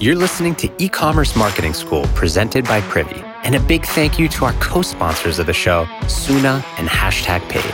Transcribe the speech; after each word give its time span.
You're 0.00 0.14
listening 0.14 0.54
to 0.56 0.70
e 0.78 0.88
commerce 0.88 1.34
marketing 1.34 1.74
school 1.74 2.04
presented 2.14 2.64
by 2.66 2.80
Privy. 2.82 3.20
And 3.42 3.56
a 3.56 3.60
big 3.60 3.84
thank 3.84 4.16
you 4.16 4.28
to 4.28 4.44
our 4.44 4.52
co 4.60 4.80
sponsors 4.80 5.40
of 5.40 5.46
the 5.46 5.52
show, 5.52 5.86
Soona 6.02 6.62
and 6.78 6.88
Hashtag 6.88 7.40
Paid. 7.48 7.64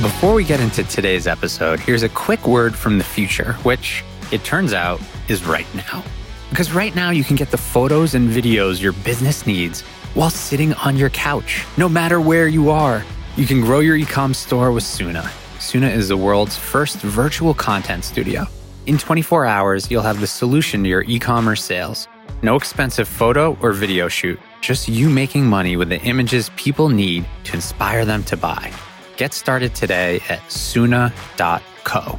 Before 0.00 0.32
we 0.32 0.44
get 0.44 0.60
into 0.60 0.84
today's 0.84 1.26
episode, 1.26 1.80
here's 1.80 2.04
a 2.04 2.08
quick 2.08 2.46
word 2.46 2.76
from 2.76 2.98
the 2.98 3.04
future, 3.04 3.54
which 3.64 4.04
it 4.30 4.44
turns 4.44 4.72
out 4.72 5.00
is 5.26 5.44
right 5.44 5.66
now. 5.74 6.04
Because 6.50 6.70
right 6.70 6.94
now, 6.94 7.10
you 7.10 7.24
can 7.24 7.34
get 7.34 7.50
the 7.50 7.58
photos 7.58 8.14
and 8.14 8.28
videos 8.28 8.80
your 8.80 8.92
business 8.92 9.44
needs 9.44 9.80
while 10.14 10.30
sitting 10.30 10.72
on 10.74 10.96
your 10.96 11.10
couch, 11.10 11.64
no 11.76 11.88
matter 11.88 12.20
where 12.20 12.46
you 12.46 12.70
are. 12.70 13.04
You 13.34 13.44
can 13.44 13.60
grow 13.60 13.80
your 13.80 13.98
ecom 13.98 14.32
store 14.36 14.70
with 14.70 14.84
Soona. 14.84 15.28
Soona 15.66 15.92
is 15.92 16.06
the 16.06 16.16
world's 16.16 16.56
first 16.56 16.98
virtual 16.98 17.52
content 17.52 18.04
studio. 18.04 18.46
In 18.86 18.96
24 18.96 19.46
hours, 19.46 19.90
you'll 19.90 20.00
have 20.00 20.20
the 20.20 20.26
solution 20.28 20.84
to 20.84 20.88
your 20.88 21.02
e 21.08 21.18
commerce 21.18 21.60
sales. 21.64 22.06
No 22.40 22.54
expensive 22.54 23.08
photo 23.08 23.58
or 23.60 23.72
video 23.72 24.06
shoot, 24.06 24.38
just 24.60 24.86
you 24.86 25.10
making 25.10 25.44
money 25.44 25.76
with 25.76 25.88
the 25.88 26.00
images 26.02 26.50
people 26.50 26.88
need 26.88 27.26
to 27.42 27.54
inspire 27.54 28.04
them 28.04 28.22
to 28.24 28.36
buy. 28.36 28.72
Get 29.16 29.34
started 29.34 29.74
today 29.74 30.20
at 30.28 30.38
soona.co. 30.42 32.18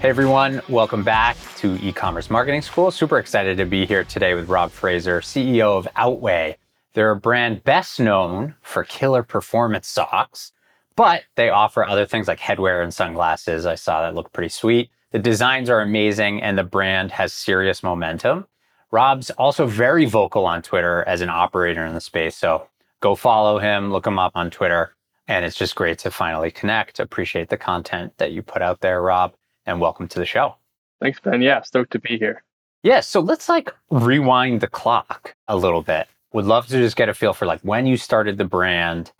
Hey 0.00 0.08
everyone, 0.08 0.62
welcome 0.68 1.04
back 1.04 1.36
to 1.58 1.78
e-commerce 1.80 2.28
marketing 2.28 2.62
school. 2.62 2.90
Super 2.90 3.20
excited 3.20 3.56
to 3.58 3.64
be 3.64 3.86
here 3.86 4.02
today 4.02 4.34
with 4.34 4.48
Rob 4.48 4.72
Fraser, 4.72 5.20
CEO 5.20 5.78
of 5.78 5.86
Outway. 5.94 6.56
They're 6.94 7.12
a 7.12 7.16
brand 7.16 7.62
best 7.62 8.00
known 8.00 8.56
for 8.62 8.82
killer 8.82 9.22
performance 9.22 9.86
socks, 9.86 10.50
but 10.96 11.24
they 11.36 11.50
offer 11.50 11.84
other 11.84 12.06
things 12.06 12.28
like 12.28 12.38
headwear 12.38 12.82
and 12.82 12.92
sunglasses. 12.92 13.66
I 13.66 13.74
saw 13.74 14.02
that 14.02 14.14
look 14.14 14.32
pretty 14.32 14.48
sweet. 14.48 14.90
The 15.12 15.18
designs 15.18 15.70
are 15.70 15.80
amazing 15.80 16.42
and 16.42 16.58
the 16.58 16.64
brand 16.64 17.12
has 17.12 17.32
serious 17.32 17.82
momentum. 17.82 18.46
Rob's 18.90 19.30
also 19.30 19.66
very 19.66 20.04
vocal 20.04 20.46
on 20.46 20.62
Twitter 20.62 21.04
as 21.06 21.20
an 21.20 21.28
operator 21.28 21.84
in 21.84 21.94
the 21.94 22.00
space. 22.00 22.36
So 22.36 22.68
go 23.00 23.14
follow 23.14 23.58
him, 23.58 23.92
look 23.92 24.06
him 24.06 24.18
up 24.18 24.32
on 24.34 24.50
Twitter. 24.50 24.94
And 25.28 25.44
it's 25.44 25.56
just 25.56 25.74
great 25.74 25.98
to 26.00 26.10
finally 26.10 26.50
connect. 26.50 27.00
Appreciate 27.00 27.48
the 27.48 27.56
content 27.56 28.12
that 28.18 28.32
you 28.32 28.42
put 28.42 28.62
out 28.62 28.80
there, 28.80 29.02
Rob, 29.02 29.34
and 29.64 29.80
welcome 29.80 30.06
to 30.08 30.18
the 30.18 30.26
show. 30.26 30.56
Thanks, 31.00 31.20
Ben. 31.20 31.42
Yeah, 31.42 31.62
stoked 31.62 31.92
to 31.92 31.98
be 31.98 32.16
here. 32.16 32.42
Yeah, 32.82 33.00
so 33.00 33.20
let's 33.20 33.48
like 33.48 33.70
rewind 33.90 34.60
the 34.60 34.68
clock 34.68 35.34
a 35.48 35.56
little 35.56 35.82
bit 35.82 36.08
would 36.36 36.44
love 36.44 36.66
to 36.66 36.78
just 36.78 36.96
get 36.96 37.08
a 37.08 37.14
feel 37.14 37.32
for 37.32 37.46
like 37.46 37.60
when 37.62 37.86
you 37.86 37.96
started 37.96 38.36
the 38.36 38.44
brand 38.44 39.10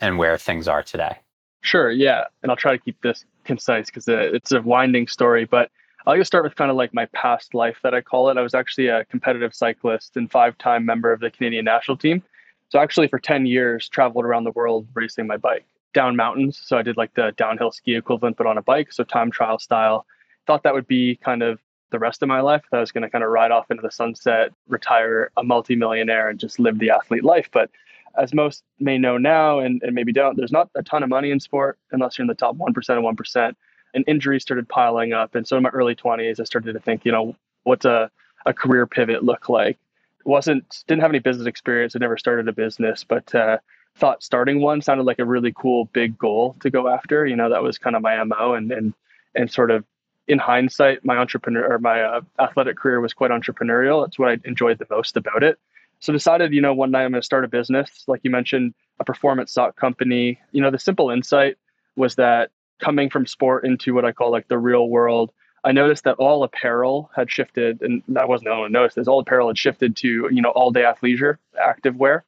and 0.00 0.16
where 0.16 0.38
things 0.38 0.66
are 0.66 0.82
today. 0.82 1.18
Sure, 1.62 1.90
yeah. 1.90 2.24
And 2.42 2.50
I'll 2.50 2.56
try 2.56 2.72
to 2.72 2.78
keep 2.78 3.00
this 3.02 3.24
concise 3.44 3.86
because 3.86 4.08
uh, 4.08 4.30
it's 4.32 4.52
a 4.52 4.60
winding 4.60 5.06
story, 5.06 5.44
but 5.44 5.70
I'll 6.06 6.16
just 6.16 6.26
start 6.26 6.44
with 6.44 6.56
kind 6.56 6.70
of 6.70 6.76
like 6.76 6.92
my 6.92 7.06
past 7.06 7.54
life 7.54 7.78
that 7.84 7.94
I 7.94 8.00
call 8.00 8.28
it. 8.28 8.36
I 8.36 8.42
was 8.42 8.54
actually 8.54 8.88
a 8.88 9.04
competitive 9.06 9.54
cyclist 9.54 10.16
and 10.16 10.30
five 10.30 10.58
time 10.58 10.84
member 10.84 11.12
of 11.12 11.20
the 11.20 11.30
Canadian 11.30 11.64
national 11.64 11.96
team. 11.96 12.22
So, 12.68 12.80
actually, 12.80 13.06
for 13.06 13.18
10 13.18 13.46
years, 13.46 13.88
traveled 13.88 14.24
around 14.24 14.44
the 14.44 14.50
world 14.50 14.88
racing 14.94 15.26
my 15.26 15.36
bike 15.36 15.64
down 15.94 16.16
mountains. 16.16 16.60
So, 16.64 16.76
I 16.76 16.82
did 16.82 16.96
like 16.96 17.14
the 17.14 17.32
downhill 17.36 17.70
ski 17.70 17.94
equivalent, 17.94 18.36
but 18.36 18.46
on 18.46 18.58
a 18.58 18.62
bike. 18.62 18.92
So, 18.92 19.04
time 19.04 19.30
trial 19.30 19.58
style. 19.58 20.04
Thought 20.46 20.64
that 20.64 20.74
would 20.74 20.88
be 20.88 21.16
kind 21.16 21.42
of 21.42 21.60
the 21.90 22.00
rest 22.00 22.22
of 22.22 22.28
my 22.28 22.40
life. 22.40 22.62
That 22.72 22.78
I 22.78 22.80
was 22.80 22.90
going 22.90 23.02
to 23.02 23.10
kind 23.10 23.22
of 23.22 23.30
ride 23.30 23.52
off 23.52 23.70
into 23.70 23.82
the 23.82 23.90
sunset, 23.92 24.52
retire 24.66 25.30
a 25.36 25.44
multimillionaire, 25.44 26.28
and 26.28 26.40
just 26.40 26.58
live 26.58 26.80
the 26.80 26.90
athlete 26.90 27.22
life. 27.22 27.48
But 27.52 27.70
as 28.16 28.34
most 28.34 28.62
may 28.78 28.98
know 28.98 29.18
now, 29.18 29.58
and, 29.60 29.82
and 29.82 29.94
maybe 29.94 30.12
don't, 30.12 30.36
there's 30.36 30.52
not 30.52 30.70
a 30.74 30.82
ton 30.82 31.02
of 31.02 31.08
money 31.08 31.30
in 31.30 31.40
sport 31.40 31.78
unless 31.90 32.18
you're 32.18 32.24
in 32.24 32.28
the 32.28 32.34
top 32.34 32.56
1% 32.56 32.66
of 32.68 33.16
1%. 33.16 33.54
And 33.94 34.04
injuries 34.06 34.42
started 34.42 34.68
piling 34.68 35.12
up. 35.12 35.34
And 35.34 35.46
so 35.46 35.56
in 35.56 35.62
my 35.62 35.68
early 35.70 35.94
20s, 35.94 36.40
I 36.40 36.44
started 36.44 36.72
to 36.72 36.80
think, 36.80 37.04
you 37.04 37.12
know, 37.12 37.36
what's 37.64 37.84
a, 37.84 38.10
a 38.46 38.54
career 38.54 38.86
pivot 38.86 39.22
look 39.22 39.48
like? 39.48 39.78
Wasn't, 40.24 40.84
didn't 40.86 41.02
have 41.02 41.10
any 41.10 41.18
business 41.18 41.46
experience. 41.46 41.94
I 41.94 41.98
never 41.98 42.16
started 42.16 42.48
a 42.48 42.52
business, 42.52 43.04
but 43.04 43.34
uh, 43.34 43.58
thought 43.96 44.22
starting 44.22 44.60
one 44.60 44.80
sounded 44.80 45.04
like 45.04 45.18
a 45.18 45.24
really 45.24 45.52
cool 45.52 45.86
big 45.92 46.16
goal 46.16 46.56
to 46.60 46.70
go 46.70 46.88
after. 46.88 47.26
You 47.26 47.36
know, 47.36 47.50
that 47.50 47.62
was 47.62 47.76
kind 47.76 47.96
of 47.96 48.02
my 48.02 48.22
MO 48.24 48.54
and, 48.54 48.72
and, 48.72 48.94
and 49.34 49.50
sort 49.50 49.70
of 49.70 49.84
in 50.28 50.38
hindsight, 50.38 51.04
my 51.04 51.16
entrepreneur 51.16 51.74
or 51.74 51.78
my 51.78 52.02
uh, 52.02 52.20
athletic 52.38 52.76
career 52.76 53.00
was 53.00 53.12
quite 53.12 53.30
entrepreneurial. 53.30 54.06
It's 54.06 54.18
what 54.18 54.30
I 54.30 54.38
enjoyed 54.44 54.78
the 54.78 54.86
most 54.88 55.16
about 55.16 55.42
it. 55.42 55.58
So 56.02 56.12
decided, 56.12 56.52
you 56.52 56.60
know, 56.60 56.74
one 56.74 56.90
night 56.90 57.04
I'm 57.04 57.12
going 57.12 57.22
to 57.22 57.24
start 57.24 57.44
a 57.44 57.48
business, 57.48 58.02
like 58.08 58.22
you 58.24 58.30
mentioned, 58.30 58.74
a 58.98 59.04
performance 59.04 59.52
sock 59.52 59.76
company. 59.76 60.40
You 60.50 60.60
know, 60.60 60.70
the 60.70 60.78
simple 60.78 61.10
insight 61.10 61.56
was 61.94 62.16
that 62.16 62.50
coming 62.80 63.08
from 63.08 63.24
sport 63.24 63.64
into 63.64 63.94
what 63.94 64.04
I 64.04 64.10
call 64.10 64.32
like 64.32 64.48
the 64.48 64.58
real 64.58 64.88
world, 64.88 65.30
I 65.62 65.70
noticed 65.70 66.02
that 66.02 66.16
all 66.16 66.42
apparel 66.42 67.08
had 67.14 67.30
shifted, 67.30 67.82
and 67.82 68.02
I 68.18 68.24
wasn't 68.24 68.46
the 68.46 68.50
only 68.50 68.62
one 68.62 68.70
to 68.70 68.78
notice 68.80 68.94
this. 68.94 69.06
All 69.06 69.20
apparel 69.20 69.46
had 69.46 69.56
shifted 69.56 69.94
to 69.98 70.28
you 70.32 70.42
know 70.42 70.50
all 70.50 70.72
day 70.72 70.82
athleisure, 70.82 71.38
active 71.56 71.94
wear. 71.94 72.24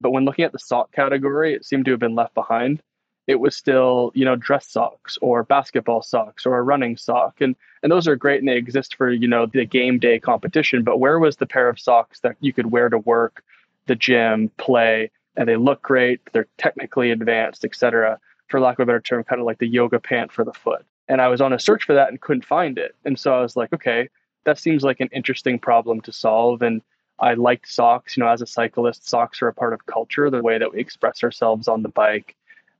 But 0.00 0.12
when 0.12 0.24
looking 0.24 0.44
at 0.44 0.52
the 0.52 0.60
sock 0.60 0.92
category, 0.92 1.54
it 1.54 1.64
seemed 1.64 1.86
to 1.86 1.90
have 1.90 1.98
been 1.98 2.14
left 2.14 2.34
behind 2.34 2.84
it 3.28 3.38
was 3.38 3.54
still 3.54 4.10
you 4.14 4.24
know 4.24 4.34
dress 4.34 4.66
socks 4.66 5.16
or 5.22 5.44
basketball 5.44 6.02
socks 6.02 6.44
or 6.44 6.58
a 6.58 6.62
running 6.62 6.96
sock. 6.96 7.40
And 7.40 7.54
and 7.82 7.92
those 7.92 8.08
are 8.08 8.16
great 8.16 8.40
and 8.40 8.48
they 8.48 8.56
exist 8.56 8.96
for 8.96 9.10
you 9.10 9.28
know 9.28 9.46
the 9.46 9.64
game 9.64 10.00
day 10.00 10.18
competition. 10.18 10.82
But 10.82 10.98
where 10.98 11.20
was 11.20 11.36
the 11.36 11.46
pair 11.46 11.68
of 11.68 11.78
socks 11.78 12.20
that 12.20 12.36
you 12.40 12.52
could 12.52 12.72
wear 12.72 12.88
to 12.88 12.98
work 12.98 13.44
the 13.86 13.94
gym 13.94 14.50
play 14.56 15.10
and 15.36 15.48
they 15.48 15.56
look 15.56 15.80
great 15.80 16.20
they're 16.32 16.48
technically 16.58 17.10
advanced 17.10 17.64
etc 17.64 18.18
for 18.48 18.60
lack 18.60 18.78
of 18.78 18.82
a 18.82 18.86
better 18.86 19.00
term 19.00 19.24
kind 19.24 19.40
of 19.40 19.46
like 19.46 19.58
the 19.58 19.66
yoga 19.66 20.00
pant 20.00 20.32
for 20.32 20.44
the 20.44 20.52
foot? 20.52 20.84
And 21.06 21.22
i 21.22 21.28
was 21.28 21.40
on 21.40 21.54
a 21.54 21.58
search 21.58 21.84
for 21.84 21.94
that 21.94 22.08
and 22.08 22.20
couldn't 22.20 22.44
find 22.44 22.76
it. 22.78 22.94
And 23.04 23.18
so 23.18 23.34
i 23.34 23.40
was 23.40 23.56
like 23.56 23.72
okay 23.72 24.08
that 24.48 24.58
seems 24.58 24.82
like 24.82 25.00
an 25.00 25.10
interesting 25.12 25.58
problem 25.58 26.00
to 26.00 26.12
solve. 26.12 26.62
And 26.62 26.80
I 27.18 27.34
liked 27.34 27.68
socks. 27.68 28.16
You 28.16 28.22
know, 28.22 28.30
as 28.30 28.40
a 28.40 28.46
cyclist, 28.46 29.08
socks 29.08 29.42
are 29.42 29.48
a 29.48 29.52
part 29.52 29.74
of 29.74 29.86
culture, 29.86 30.30
the 30.30 30.42
way 30.42 30.56
that 30.58 30.72
we 30.72 30.80
express 30.80 31.22
ourselves 31.22 31.68
on 31.68 31.82
the 31.82 31.88
bike 31.90 32.34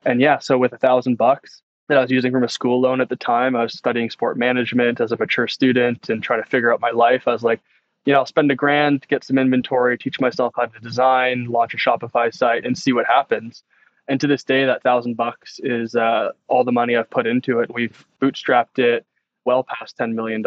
and 0.04 0.20
yeah, 0.20 0.38
so 0.38 0.59
with 0.59 0.72
a 0.72 0.78
thousand 0.78 1.16
bucks 1.16 1.62
that 1.88 1.98
I 1.98 2.03
was 2.03 2.10
using 2.10 2.32
from 2.32 2.44
a 2.44 2.48
school 2.48 2.81
loan 2.81 3.00
at 3.00 3.09
the 3.09 3.16
time, 3.16 3.56
I 3.56 3.62
was 3.62 3.75
studying 3.75 4.10
sport 4.10 4.36
management 4.36 5.00
as 5.00 5.12
a 5.12 5.16
mature 5.16 5.48
student 5.48 6.09
and 6.09 6.22
trying 6.22 6.42
to 6.42 6.48
figure 6.48 6.72
out 6.72 6.81
my 6.81 6.91
life. 6.91 7.26
I 7.26 7.32
was 7.32 7.42
like, 7.42 7.60
you 8.04 8.12
know, 8.12 8.20
I'll 8.20 8.26
spend 8.26 8.50
a 8.50 8.54
grand, 8.54 9.06
get 9.09 9.25
some 9.25 9.38
inventory, 9.38 9.98
teach 9.98 10.20
myself 10.20 10.54
how 10.56 10.66
to 10.66 10.81
design, 10.81 11.47
launch 11.47 11.75
a 11.75 11.76
Shopify 11.76 12.32
site, 12.32 12.64
and 12.64 12.76
see 12.76 12.92
what 12.92 13.06
happens. 13.06 13.62
And 14.06 14.20
to 14.20 14.26
this 14.26 14.44
day, 14.44 14.64
that 14.64 14.82
thousand 14.82 15.16
bucks 15.16 15.60
is 15.62 15.94
uh, 15.94 16.30
all 16.47 16.65
the 16.65 16.72
money 16.72 16.97
I've 16.97 17.10
put 17.10 17.26
into 17.26 17.60
it. 17.60 17.72
We've 17.72 18.06
bootstrapped 18.22 18.78
it 18.78 19.04
well 19.44 19.65
past 19.65 19.98
$10 19.98 20.15
million 20.15 20.42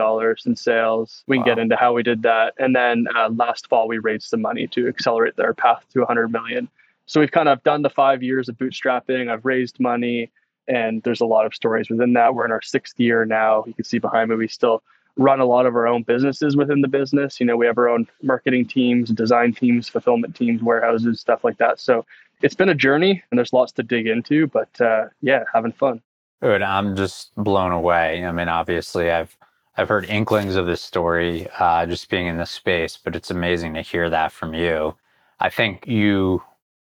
in 0.45 0.55
sales. 0.55 1.23
We 1.27 1.37
can 1.37 1.41
wow. 1.41 1.45
get 1.45 1.59
into 1.59 1.75
how 1.75 1.93
we 1.93 2.03
did 2.03 2.23
that. 2.23 2.53
And 2.57 2.75
then 2.75 3.07
uh, 3.15 3.29
last 3.29 3.67
fall, 3.67 3.87
we 3.87 3.97
raised 3.97 4.25
some 4.25 4.41
money 4.41 4.67
to 4.67 4.87
accelerate 4.87 5.35
their 5.37 5.53
path 5.53 5.83
to 5.93 5.99
100 5.99 6.31
million 6.31 6.69
so 7.05 7.19
we've 7.19 7.31
kind 7.31 7.49
of 7.49 7.63
done 7.63 7.81
the 7.81 7.89
five 7.89 8.23
years 8.23 8.49
of 8.49 8.57
bootstrapping. 8.57 9.29
I've 9.29 9.45
raised 9.45 9.79
money, 9.79 10.31
and 10.67 11.03
there's 11.03 11.21
a 11.21 11.25
lot 11.25 11.45
of 11.45 11.53
stories 11.53 11.89
within 11.89 12.13
that. 12.13 12.35
We're 12.35 12.45
in 12.45 12.51
our 12.51 12.61
sixth 12.61 12.99
year 12.99 13.25
now. 13.25 13.63
You 13.67 13.73
can 13.73 13.85
see 13.85 13.99
behind 13.99 14.29
me, 14.29 14.35
we 14.35 14.47
still 14.47 14.83
run 15.17 15.39
a 15.39 15.45
lot 15.45 15.65
of 15.65 15.75
our 15.75 15.87
own 15.87 16.03
businesses 16.03 16.55
within 16.55 16.81
the 16.81 16.87
business. 16.87 17.39
You 17.39 17.45
know, 17.45 17.57
we 17.57 17.65
have 17.65 17.77
our 17.77 17.89
own 17.89 18.07
marketing 18.21 18.65
teams, 18.65 19.09
design 19.09 19.53
teams, 19.53 19.89
fulfillment 19.89 20.35
teams, 20.35 20.61
warehouses, 20.61 21.19
stuff 21.19 21.43
like 21.43 21.57
that. 21.57 21.79
So 21.79 22.05
it's 22.41 22.55
been 22.55 22.69
a 22.69 22.75
journey, 22.75 23.23
and 23.29 23.37
there's 23.37 23.53
lots 23.53 23.71
to 23.73 23.83
dig 23.83 24.07
into. 24.07 24.47
But 24.47 24.79
uh, 24.79 25.05
yeah, 25.21 25.43
having 25.53 25.73
fun. 25.73 26.01
Good. 26.41 26.61
I'm 26.61 26.95
just 26.95 27.35
blown 27.35 27.71
away. 27.71 28.25
I 28.25 28.31
mean, 28.31 28.47
obviously, 28.47 29.11
I've 29.11 29.35
I've 29.77 29.89
heard 29.89 30.05
inklings 30.05 30.55
of 30.55 30.65
this 30.65 30.81
story 30.81 31.47
uh, 31.59 31.85
just 31.85 32.09
being 32.09 32.27
in 32.27 32.37
this 32.37 32.51
space, 32.51 32.97
but 32.97 33.15
it's 33.15 33.31
amazing 33.31 33.73
to 33.75 33.81
hear 33.81 34.09
that 34.09 34.31
from 34.31 34.53
you. 34.53 34.95
I 35.39 35.49
think 35.49 35.87
you 35.87 36.41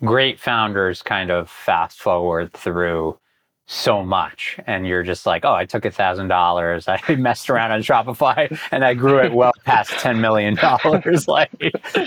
great 0.05 0.39
founders 0.41 1.03
kind 1.03 1.31
of 1.31 1.49
fast 1.49 2.01
forward 2.01 2.53
through 2.53 3.19
so 3.67 4.05
much 4.05 4.59
and 4.67 4.87
you're 4.87 5.05
just 5.05 5.25
like 5.25 5.45
oh 5.45 5.55
i 5.55 5.65
took 5.65 5.85
a 5.85 5.91
thousand 5.91 6.29
dollars 6.29 6.89
i 6.89 7.01
messed 7.19 7.49
around 7.49 7.71
on 7.71 7.81
shopify 7.81 8.59
and 8.73 8.85
i 8.85 8.93
grew 8.93 9.19
it 9.19 9.33
well 9.33 9.53
past 9.65 9.91
10 9.93 10.21
million 10.21 10.55
dollars. 10.55 11.27
Like 11.33 11.51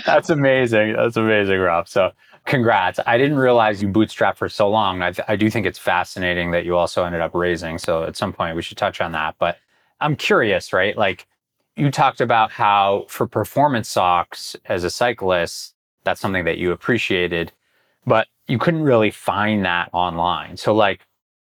that's 0.04 0.30
amazing 0.30 0.92
that's 0.92 1.16
amazing 1.16 1.58
rob. 1.58 1.88
So 1.88 2.12
congrats. 2.44 3.00
I 3.06 3.18
didn't 3.18 3.38
realize 3.38 3.82
you 3.82 3.88
bootstrapped 3.88 4.36
for 4.36 4.48
so 4.48 4.68
long. 4.70 5.02
I, 5.02 5.12
I 5.26 5.34
do 5.34 5.50
think 5.50 5.66
it's 5.66 5.80
fascinating 5.80 6.52
that 6.52 6.64
you 6.64 6.76
also 6.76 7.02
ended 7.04 7.20
up 7.20 7.34
raising 7.34 7.78
so 7.78 8.04
at 8.04 8.16
some 8.16 8.32
point 8.32 8.54
we 8.54 8.62
should 8.62 8.76
touch 8.76 9.00
on 9.00 9.12
that. 9.12 9.34
But 9.38 9.58
i'm 10.00 10.14
curious 10.14 10.72
right? 10.72 10.96
Like 10.96 11.26
you 11.74 11.90
talked 11.90 12.20
about 12.20 12.52
how 12.52 13.06
for 13.08 13.26
performance 13.26 13.88
socks 13.88 14.54
as 14.66 14.84
a 14.84 14.90
cyclist 14.90 15.74
that's 16.04 16.20
something 16.20 16.44
that 16.44 16.58
you 16.58 16.70
appreciated 16.70 17.50
but 18.06 18.28
you 18.48 18.58
couldn't 18.58 18.82
really 18.82 19.10
find 19.10 19.64
that 19.64 19.90
online. 19.92 20.56
So, 20.56 20.74
like, 20.74 21.00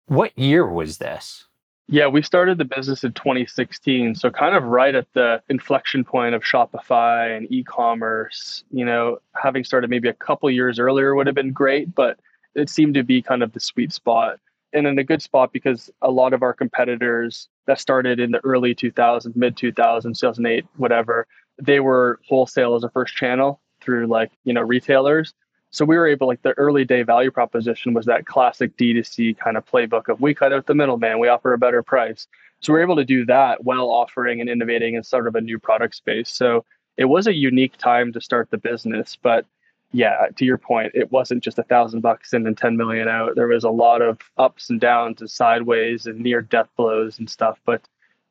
what 0.07 0.37
year 0.37 0.67
was 0.67 0.97
this? 0.97 1.45
Yeah, 1.87 2.07
we 2.07 2.21
started 2.21 2.59
the 2.59 2.65
business 2.65 3.03
in 3.03 3.13
2016. 3.13 4.15
So, 4.15 4.29
kind 4.29 4.55
of 4.55 4.63
right 4.63 4.93
at 4.93 5.07
the 5.13 5.41
inflection 5.49 6.03
point 6.03 6.35
of 6.35 6.43
Shopify 6.43 7.35
and 7.35 7.51
e 7.51 7.63
commerce. 7.63 8.63
You 8.71 8.85
know, 8.85 9.19
having 9.35 9.63
started 9.63 9.89
maybe 9.89 10.09
a 10.09 10.13
couple 10.13 10.49
years 10.51 10.77
earlier 10.79 11.15
would 11.15 11.27
have 11.27 11.35
been 11.35 11.53
great, 11.53 11.95
but 11.95 12.19
it 12.55 12.69
seemed 12.69 12.95
to 12.95 13.03
be 13.03 13.21
kind 13.21 13.43
of 13.43 13.53
the 13.53 13.59
sweet 13.59 13.93
spot. 13.93 14.39
and 14.71 14.85
in 14.85 14.99
a 14.99 15.03
good 15.03 15.21
spot 15.21 15.51
because 15.51 15.89
a 16.03 16.11
lot 16.11 16.31
of 16.31 16.43
our 16.43 16.53
competitors 16.53 17.47
that 17.65 17.79
started 17.79 18.19
in 18.19 18.31
the 18.31 18.39
early 18.45 18.75
2000s, 18.75 19.35
mid 19.35 19.55
2000s, 19.55 20.19
2008, 20.19 20.65
whatever, 20.77 21.25
they 21.59 21.79
were 21.79 22.19
wholesale 22.27 22.75
as 22.75 22.83
a 22.83 22.89
first 22.89 23.15
channel 23.15 23.59
through 23.81 24.05
like, 24.07 24.31
you 24.43 24.53
know, 24.53 24.61
retailers. 24.61 25.33
So 25.71 25.85
we 25.85 25.97
were 25.97 26.07
able, 26.07 26.27
like 26.27 26.41
the 26.41 26.57
early 26.57 26.83
day 26.83 27.03
value 27.03 27.31
proposition 27.31 27.93
was 27.93 28.05
that 28.05 28.25
classic 28.25 28.75
D2C 28.77 29.37
kind 29.37 29.57
of 29.57 29.65
playbook 29.65 30.09
of 30.09 30.19
we 30.19 30.33
cut 30.33 30.51
out 30.51 30.65
the 30.65 30.73
middleman, 30.73 31.19
we 31.19 31.27
offer 31.27 31.53
a 31.53 31.57
better 31.57 31.83
price. 31.83 32.27
So 32.61 32.73
we 32.73 32.79
are 32.79 32.83
able 32.83 32.95
to 32.95 33.05
do 33.05 33.25
that 33.25 33.63
while 33.63 33.89
offering 33.89 34.41
and 34.41 34.49
innovating 34.49 34.95
in 34.95 35.03
sort 35.03 35.27
of 35.27 35.35
a 35.35 35.41
new 35.41 35.59
product 35.59 35.95
space. 35.95 36.29
So 36.29 36.65
it 36.97 37.05
was 37.05 37.27
a 37.27 37.33
unique 37.33 37.77
time 37.77 38.11
to 38.13 38.21
start 38.21 38.49
the 38.49 38.57
business, 38.57 39.17
but 39.21 39.45
yeah, 39.91 40.27
to 40.35 40.45
your 40.45 40.57
point, 40.57 40.91
it 40.93 41.11
wasn't 41.11 41.43
just 41.43 41.57
a 41.57 41.63
thousand 41.63 42.01
bucks 42.01 42.33
in 42.33 42.45
and 42.45 42.57
10 42.57 42.77
million 42.77 43.07
out. 43.07 43.35
There 43.35 43.47
was 43.47 43.63
a 43.63 43.69
lot 43.69 44.01
of 44.01 44.19
ups 44.37 44.69
and 44.69 44.79
downs 44.79 45.21
and 45.21 45.29
sideways 45.29 46.05
and 46.05 46.19
near 46.19 46.41
death 46.41 46.67
blows 46.77 47.17
and 47.17 47.29
stuff, 47.29 47.59
but 47.65 47.81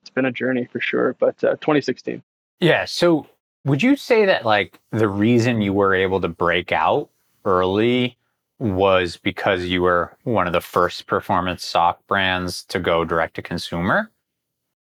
it's 0.03 0.11
been 0.11 0.25
a 0.25 0.33
journey 0.33 0.67
for 0.71 0.81
sure. 0.81 1.17
But 1.19 1.43
uh, 1.43 1.53
2016. 1.57 2.23
Yeah. 2.61 2.85
So 2.85 3.27
would 3.65 3.83
you 3.83 3.97
say 3.97 4.25
that 4.27 4.45
like 4.45 4.79
the 4.93 5.09
reason 5.09 5.61
you 5.61 5.73
were 5.73 5.95
able 5.95 6.21
to 6.21 6.29
break 6.29 6.71
out 6.71 7.11
early 7.45 8.17
was 8.59 9.17
because 9.17 9.65
you 9.67 9.83
were 9.83 10.17
one 10.25 10.47
of 10.47 10.53
the 10.53 10.61
first 10.61 11.07
performance 11.07 11.65
sock 11.65 12.05
brands 12.07 12.65
to 12.65 12.81
go 12.81 13.05
direct 13.05 13.35
to 13.35 13.43
consumer? 13.43 14.11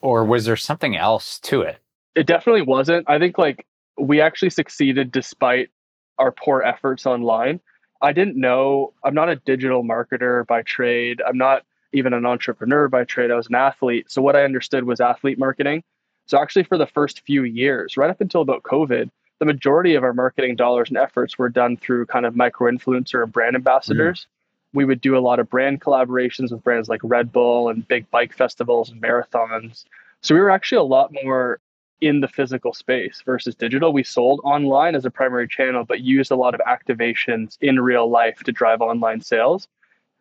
Or 0.01 0.25
was 0.25 0.45
there 0.45 0.57
something 0.57 0.97
else 0.97 1.39
to 1.41 1.63
it? 1.63 1.79
It 2.15 2.27
definitely 2.27 2.63
wasn't. 2.63 3.09
I 3.09 3.19
think 3.19 3.39
like 3.39 3.67
we 3.99 4.21
actually 4.21 4.51
succeeded 4.51 5.13
despite 5.13 5.71
our 6.19 6.33
poor 6.33 6.63
efforts 6.63 7.07
online. 7.07 7.61
I 8.03 8.13
didn't 8.13 8.37
know, 8.37 8.93
I'm 9.05 9.15
not 9.15 9.29
a 9.29 9.37
digital 9.37 9.83
marketer 9.83 10.47
by 10.47 10.63
trade. 10.63 11.21
I'm 11.27 11.39
not 11.39 11.65
even 11.93 12.13
an 12.13 12.27
entrepreneur 12.27 12.89
by 12.89 13.05
trade. 13.05 13.31
I 13.31 13.37
was 13.37 13.49
an 13.49 13.55
athlete. 13.55 14.11
So 14.11 14.21
what 14.21 14.37
I 14.37 14.45
understood 14.45 14.85
was 14.85 15.01
athlete 15.01 15.39
marketing. 15.39 15.83
So 16.27 16.41
actually 16.41 16.65
for 16.65 16.77
the 16.77 16.87
first 16.87 17.21
few 17.21 17.45
years, 17.45 17.97
right 17.97 18.11
up 18.11 18.21
until 18.21 18.43
about 18.43 18.63
COVID, 18.65 19.11
the 19.39 19.45
majority 19.45 19.95
of 19.95 20.05
our 20.05 20.13
marketing 20.13 20.57
dollars 20.57 20.89
and 20.89 20.99
efforts 20.99 21.39
were 21.39 21.49
done 21.49 21.77
through 21.77 22.07
kind 22.07 22.27
of 22.27 22.37
micro 22.37 22.71
influencer 22.71 23.23
and 23.23 23.33
brand 23.33 23.57
ambassadors. 23.57 24.21
Mm. 24.21 24.27
We 24.73 24.85
would 24.85 25.01
do 25.01 25.17
a 25.17 25.21
lot 25.21 25.39
of 25.39 25.49
brand 25.49 25.81
collaborations 25.81 26.51
with 26.53 26.65
brands 26.65 26.89
like 26.89 27.01
Red 27.03 27.33
Bull 27.33 27.69
and 27.69 27.87
big 27.87 28.11
bike 28.11 28.35
festivals 28.35 28.91
and 28.91 29.01
marathons. 29.01 29.85
So 30.23 30.35
we 30.35 30.41
were 30.41 30.51
actually 30.51 30.79
a 30.79 30.83
lot 30.83 31.13
more 31.23 31.61
in 32.01 32.21
the 32.21 32.29
physical 32.29 32.75
space 32.75 33.23
versus 33.25 33.55
digital. 33.55 33.93
We 33.93 34.03
sold 34.03 34.41
online 34.45 34.95
as 34.95 35.05
a 35.05 35.11
primary 35.11 35.49
channel, 35.49 35.85
but 35.85 36.01
used 36.01 36.31
a 36.31 36.37
lot 36.37 36.55
of 36.55 36.61
activations 36.61 37.57
in 37.61 37.81
real 37.81 38.09
life 38.11 38.43
to 38.45 38.53
drive 38.53 38.81
online 38.81 39.21
sales, 39.21 39.69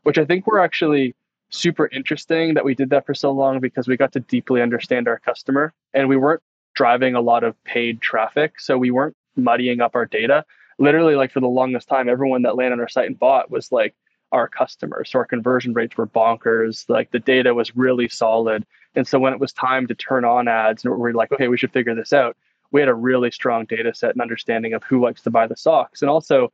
which 0.03 0.17
I 0.17 0.25
think 0.25 0.47
were 0.47 0.59
actually 0.59 1.15
super 1.49 1.87
interesting 1.91 2.53
that 2.53 2.65
we 2.65 2.75
did 2.75 2.89
that 2.89 3.05
for 3.05 3.13
so 3.13 3.31
long 3.31 3.59
because 3.59 3.87
we 3.87 3.97
got 3.97 4.11
to 4.13 4.19
deeply 4.19 4.61
understand 4.61 5.07
our 5.07 5.19
customer 5.19 5.73
and 5.93 6.09
we 6.09 6.17
weren't 6.17 6.41
driving 6.75 7.15
a 7.15 7.21
lot 7.21 7.43
of 7.43 7.61
paid 7.63 8.01
traffic. 8.01 8.59
So 8.59 8.77
we 8.77 8.91
weren't 8.91 9.15
muddying 9.35 9.81
up 9.81 9.95
our 9.95 10.05
data. 10.05 10.45
Literally, 10.77 11.15
like 11.15 11.31
for 11.31 11.39
the 11.39 11.47
longest 11.47 11.87
time, 11.87 12.09
everyone 12.09 12.43
that 12.43 12.55
landed 12.55 12.73
on 12.73 12.79
our 12.81 12.89
site 12.89 13.07
and 13.07 13.17
bought 13.17 13.49
was 13.49 13.71
like 13.71 13.95
our 14.31 14.47
customers. 14.47 15.09
So 15.09 15.19
our 15.19 15.25
conversion 15.25 15.73
rates 15.73 15.97
were 15.97 16.07
bonkers. 16.07 16.85
Like 16.89 17.11
the 17.11 17.19
data 17.19 17.53
was 17.53 17.75
really 17.75 18.09
solid. 18.09 18.65
And 18.95 19.07
so 19.07 19.19
when 19.19 19.33
it 19.33 19.39
was 19.39 19.53
time 19.53 19.87
to 19.87 19.95
turn 19.95 20.25
on 20.25 20.47
ads 20.47 20.83
and 20.83 20.93
we 20.93 20.99
we're 20.99 21.13
like, 21.13 21.31
okay, 21.31 21.47
we 21.47 21.57
should 21.57 21.71
figure 21.71 21.95
this 21.95 22.13
out, 22.13 22.35
we 22.71 22.81
had 22.81 22.89
a 22.89 22.93
really 22.93 23.31
strong 23.31 23.65
data 23.65 23.93
set 23.93 24.11
and 24.11 24.21
understanding 24.21 24.73
of 24.73 24.83
who 24.83 25.01
likes 25.01 25.21
to 25.23 25.31
buy 25.31 25.47
the 25.47 25.55
socks. 25.55 26.01
And 26.01 26.09
also 26.09 26.51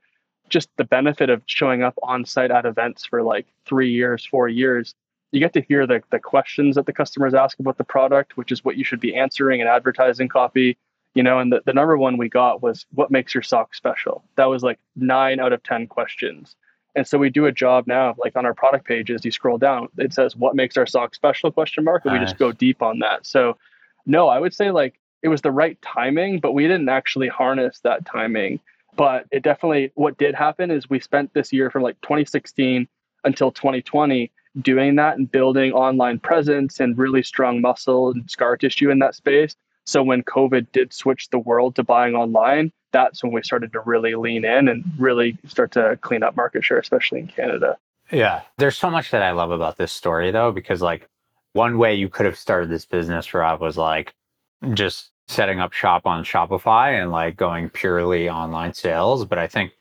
just 0.49 0.69
the 0.77 0.83
benefit 0.83 1.29
of 1.29 1.41
showing 1.45 1.81
up 1.81 1.95
on 2.03 2.25
site 2.25 2.51
at 2.51 2.65
events 2.65 3.05
for 3.05 3.23
like 3.23 3.47
three 3.65 3.91
years, 3.91 4.25
four 4.25 4.47
years. 4.47 4.93
You 5.31 5.39
get 5.39 5.53
to 5.53 5.61
hear 5.61 5.87
the, 5.87 6.01
the 6.11 6.19
questions 6.19 6.75
that 6.75 6.85
the 6.85 6.93
customers 6.93 7.33
ask 7.33 7.59
about 7.59 7.77
the 7.77 7.83
product, 7.83 8.37
which 8.37 8.51
is 8.51 8.65
what 8.65 8.77
you 8.77 8.83
should 8.83 8.99
be 8.99 9.15
answering 9.15 9.61
in 9.61 9.67
advertising 9.67 10.27
copy. 10.27 10.77
You 11.13 11.23
know, 11.23 11.39
and 11.39 11.51
the, 11.51 11.61
the 11.65 11.73
number 11.73 11.97
one 11.97 12.17
we 12.17 12.29
got 12.29 12.61
was 12.61 12.85
what 12.93 13.11
makes 13.11 13.33
your 13.33 13.43
sock 13.43 13.75
special? 13.75 14.23
That 14.35 14.45
was 14.45 14.63
like 14.63 14.79
nine 14.95 15.39
out 15.39 15.51
of 15.51 15.61
10 15.63 15.87
questions. 15.87 16.55
And 16.95 17.07
so 17.07 17.17
we 17.17 17.29
do 17.29 17.45
a 17.45 17.51
job 17.51 17.87
now, 17.87 18.15
like 18.17 18.35
on 18.35 18.45
our 18.45 18.53
product 18.53 18.85
pages, 18.85 19.23
you 19.23 19.31
scroll 19.31 19.57
down, 19.57 19.87
it 19.97 20.13
says 20.13 20.35
what 20.35 20.55
makes 20.55 20.75
our 20.77 20.85
sock 20.85 21.15
special 21.15 21.51
question 21.51 21.83
mark, 21.83 22.03
and 22.03 22.13
nice. 22.13 22.19
we 22.19 22.25
just 22.25 22.37
go 22.37 22.51
deep 22.51 22.81
on 22.81 22.99
that. 22.99 23.25
So 23.25 23.57
no, 24.05 24.27
I 24.27 24.39
would 24.39 24.53
say 24.53 24.71
like 24.71 24.99
it 25.21 25.29
was 25.29 25.41
the 25.41 25.51
right 25.51 25.81
timing, 25.81 26.39
but 26.39 26.53
we 26.53 26.63
didn't 26.63 26.89
actually 26.89 27.27
harness 27.29 27.79
that 27.83 28.05
timing. 28.05 28.59
But 28.97 29.25
it 29.31 29.43
definitely 29.43 29.91
what 29.95 30.17
did 30.17 30.35
happen 30.35 30.69
is 30.69 30.89
we 30.89 30.99
spent 30.99 31.33
this 31.33 31.53
year 31.53 31.69
from 31.69 31.81
like 31.83 31.99
2016 32.01 32.87
until 33.23 33.51
2020 33.51 34.31
doing 34.59 34.95
that 34.95 35.17
and 35.17 35.31
building 35.31 35.71
online 35.71 36.19
presence 36.19 36.79
and 36.79 36.97
really 36.97 37.23
strong 37.23 37.61
muscle 37.61 38.11
and 38.11 38.29
scar 38.29 38.57
tissue 38.57 38.89
in 38.89 38.99
that 38.99 39.15
space. 39.15 39.55
So 39.85 40.03
when 40.03 40.23
COVID 40.23 40.71
did 40.71 40.93
switch 40.93 41.29
the 41.29 41.39
world 41.39 41.75
to 41.75 41.83
buying 41.83 42.15
online, 42.15 42.71
that's 42.91 43.23
when 43.23 43.31
we 43.31 43.41
started 43.43 43.71
to 43.73 43.79
really 43.79 44.15
lean 44.15 44.43
in 44.43 44.67
and 44.67 44.83
really 44.97 45.37
start 45.47 45.71
to 45.71 45.97
clean 46.01 46.23
up 46.23 46.35
market 46.35 46.63
share, 46.63 46.77
especially 46.77 47.19
in 47.19 47.27
Canada. 47.27 47.77
Yeah. 48.11 48.41
There's 48.57 48.77
so 48.77 48.89
much 48.89 49.11
that 49.11 49.23
I 49.23 49.31
love 49.31 49.51
about 49.51 49.77
this 49.77 49.91
story 49.91 50.31
though, 50.31 50.51
because 50.51 50.81
like 50.81 51.07
one 51.53 51.77
way 51.77 51.95
you 51.95 52.09
could 52.09 52.25
have 52.25 52.37
started 52.37 52.69
this 52.69 52.85
business, 52.85 53.33
Rob, 53.33 53.61
was 53.61 53.77
like 53.77 54.13
just 54.73 55.11
setting 55.27 55.59
up 55.59 55.71
shop 55.71 56.05
on 56.05 56.23
Shopify 56.25 57.01
and 57.01 57.11
like 57.11 57.37
going 57.37 57.69
purely 57.69 58.29
online 58.29 58.73
sales. 58.73 59.25
But 59.25 59.39
I 59.39 59.47
think 59.47 59.71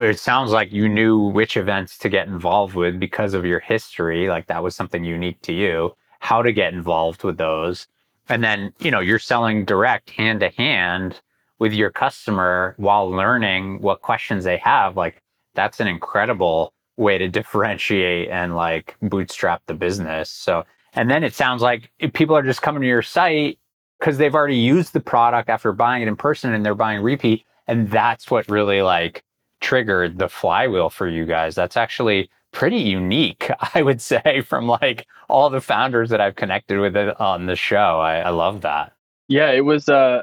it 0.00 0.18
sounds 0.18 0.50
like 0.50 0.72
you 0.72 0.88
knew 0.88 1.18
which 1.18 1.56
events 1.56 1.96
to 1.98 2.08
get 2.08 2.28
involved 2.28 2.74
with 2.74 3.00
because 3.00 3.34
of 3.34 3.46
your 3.46 3.60
history. 3.60 4.28
Like 4.28 4.46
that 4.46 4.62
was 4.62 4.76
something 4.76 5.04
unique 5.04 5.40
to 5.42 5.52
you, 5.52 5.94
how 6.20 6.42
to 6.42 6.52
get 6.52 6.74
involved 6.74 7.24
with 7.24 7.38
those. 7.38 7.86
And 8.28 8.44
then, 8.44 8.72
you 8.78 8.90
know, 8.90 9.00
you're 9.00 9.18
selling 9.18 9.64
direct 9.64 10.10
hand 10.10 10.40
to 10.40 10.50
hand 10.50 11.20
with 11.58 11.72
your 11.72 11.90
customer 11.90 12.74
while 12.76 13.10
learning 13.10 13.80
what 13.80 14.02
questions 14.02 14.44
they 14.44 14.58
have, 14.58 14.96
like 14.96 15.22
that's 15.54 15.80
an 15.80 15.86
incredible 15.86 16.74
way 16.98 17.16
to 17.16 17.28
differentiate 17.38 18.28
and 18.28 18.54
like 18.54 18.96
bootstrap 19.00 19.62
the 19.66 19.74
business. 19.74 20.30
So, 20.30 20.64
and 20.92 21.10
then 21.10 21.24
it 21.24 21.34
sounds 21.34 21.62
like 21.62 21.90
people 22.12 22.36
are 22.36 22.42
just 22.42 22.62
coming 22.62 22.82
to 22.82 22.88
your 22.88 23.02
site 23.02 23.58
because 23.98 24.18
they've 24.18 24.34
already 24.34 24.56
used 24.56 24.92
the 24.92 25.00
product 25.00 25.48
after 25.48 25.72
buying 25.72 26.02
it 26.02 26.08
in 26.08 26.16
person 26.16 26.52
and 26.52 26.64
they're 26.64 26.74
buying 26.74 27.02
repeat. 27.02 27.44
And 27.66 27.90
that's 27.90 28.30
what 28.30 28.48
really 28.48 28.82
like 28.82 29.24
triggered 29.60 30.18
the 30.18 30.28
flywheel 30.28 30.90
for 30.90 31.08
you 31.08 31.24
guys. 31.24 31.54
That's 31.54 31.76
actually 31.76 32.30
pretty 32.52 32.78
unique, 32.78 33.50
I 33.74 33.82
would 33.82 34.00
say, 34.00 34.42
from 34.46 34.66
like 34.66 35.06
all 35.28 35.50
the 35.50 35.60
founders 35.60 36.10
that 36.10 36.20
I've 36.20 36.36
connected 36.36 36.78
with 36.78 36.96
on 37.20 37.46
the 37.46 37.56
show. 37.56 38.00
I, 38.00 38.18
I 38.20 38.30
love 38.30 38.62
that. 38.62 38.92
Yeah, 39.28 39.50
it 39.50 39.64
was 39.64 39.88
uh 39.88 40.22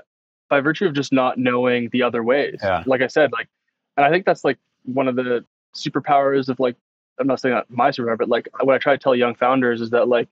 by 0.50 0.62
virtue 0.62 0.86
of 0.86 0.94
just 0.94 1.12
not 1.12 1.38
knowing 1.38 1.90
the 1.92 2.04
other 2.04 2.24
ways. 2.24 2.60
Yeah. 2.62 2.84
Like 2.86 3.02
I 3.02 3.08
said, 3.08 3.32
like, 3.32 3.48
and 3.98 4.06
I 4.06 4.10
think 4.10 4.26
that's 4.26 4.44
like 4.44 4.60
one 4.86 5.08
of 5.08 5.16
the 5.16 5.46
superpowers 5.76 6.48
of 6.48 6.60
like, 6.60 6.76
I'm 7.20 7.28
not 7.28 7.40
saying 7.40 7.56
that 7.56 7.70
my 7.70 7.90
superpower, 7.90 8.18
but 8.18 8.30
like 8.30 8.48
what 8.62 8.76
I 8.76 8.78
try 8.78 8.94
to 8.94 9.00
tell 9.00 9.16
young 9.16 9.36
founders 9.36 9.82
is 9.82 9.90
that 9.90 10.08
like, 10.08 10.28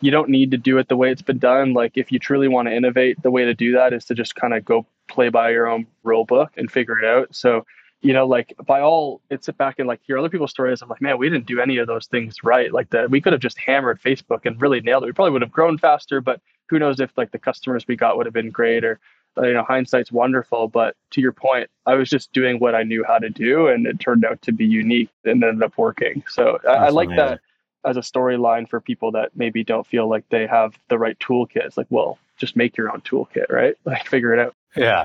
you 0.00 0.10
don't 0.10 0.28
need 0.28 0.50
to 0.50 0.56
do 0.56 0.78
it 0.78 0.88
the 0.88 0.96
way 0.96 1.10
it's 1.10 1.22
been 1.22 1.38
done. 1.38 1.72
Like, 1.72 1.92
if 1.96 2.12
you 2.12 2.18
truly 2.18 2.48
want 2.48 2.68
to 2.68 2.74
innovate, 2.74 3.22
the 3.22 3.30
way 3.30 3.44
to 3.44 3.54
do 3.54 3.72
that 3.72 3.92
is 3.92 4.04
to 4.06 4.14
just 4.14 4.34
kind 4.34 4.52
of 4.52 4.64
go 4.64 4.86
play 5.08 5.30
by 5.30 5.50
your 5.50 5.66
own 5.66 5.86
rule 6.02 6.24
book 6.24 6.52
and 6.56 6.70
figure 6.70 6.98
it 6.98 7.04
out. 7.06 7.34
So, 7.34 7.64
you 8.06 8.12
know, 8.12 8.24
like 8.24 8.54
by 8.64 8.80
all, 8.80 9.20
it 9.30 9.44
sit 9.44 9.58
back 9.58 9.80
and 9.80 9.88
like 9.88 10.00
hear 10.06 10.16
other 10.16 10.28
people's 10.28 10.52
stories. 10.52 10.80
I'm 10.80 10.88
like, 10.88 11.02
man, 11.02 11.18
we 11.18 11.28
didn't 11.28 11.46
do 11.46 11.60
any 11.60 11.78
of 11.78 11.88
those 11.88 12.06
things 12.06 12.44
right. 12.44 12.72
Like 12.72 12.90
that, 12.90 13.10
we 13.10 13.20
could 13.20 13.32
have 13.32 13.42
just 13.42 13.58
hammered 13.58 14.00
Facebook 14.00 14.46
and 14.46 14.60
really 14.62 14.80
nailed 14.80 15.02
it. 15.02 15.06
We 15.06 15.12
probably 15.12 15.32
would 15.32 15.42
have 15.42 15.50
grown 15.50 15.76
faster, 15.76 16.20
but 16.20 16.40
who 16.68 16.78
knows 16.78 17.00
if 17.00 17.10
like 17.16 17.32
the 17.32 17.38
customers 17.38 17.84
we 17.88 17.96
got 17.96 18.16
would 18.16 18.26
have 18.26 18.32
been 18.32 18.50
great 18.50 18.84
or 18.84 19.00
uh, 19.38 19.46
you 19.46 19.52
know 19.52 19.64
hindsight's 19.64 20.10
wonderful 20.10 20.66
but 20.66 20.96
to 21.10 21.20
your 21.20 21.30
point 21.30 21.68
i 21.84 21.94
was 21.94 22.08
just 22.08 22.32
doing 22.32 22.58
what 22.58 22.74
i 22.74 22.82
knew 22.82 23.04
how 23.06 23.18
to 23.18 23.28
do 23.28 23.68
and 23.68 23.86
it 23.86 24.00
turned 24.00 24.24
out 24.24 24.40
to 24.40 24.50
be 24.50 24.64
unique 24.64 25.10
and 25.26 25.44
ended 25.44 25.62
up 25.62 25.76
working 25.76 26.24
so 26.26 26.58
I, 26.66 26.86
I, 26.86 26.88
like 26.88 27.10
that 27.10 27.40
as 27.84 27.98
a 27.98 28.00
storyline 28.00 28.66
for 28.66 28.80
people 28.80 29.12
that 29.12 29.36
maybe 29.36 29.62
don't 29.62 29.86
feel 29.86 30.08
like 30.08 30.24
they 30.30 30.46
have 30.46 30.78
the 30.88 30.98
right 30.98 31.18
toolkit 31.18 31.66
it's 31.66 31.76
like 31.76 31.86
well 31.90 32.18
just 32.38 32.56
make 32.56 32.78
your 32.78 32.90
own 32.90 33.02
toolkit 33.02 33.50
right 33.50 33.76
like 33.84 34.08
figure 34.08 34.32
it 34.32 34.40
out 34.40 34.54
yeah 34.74 35.04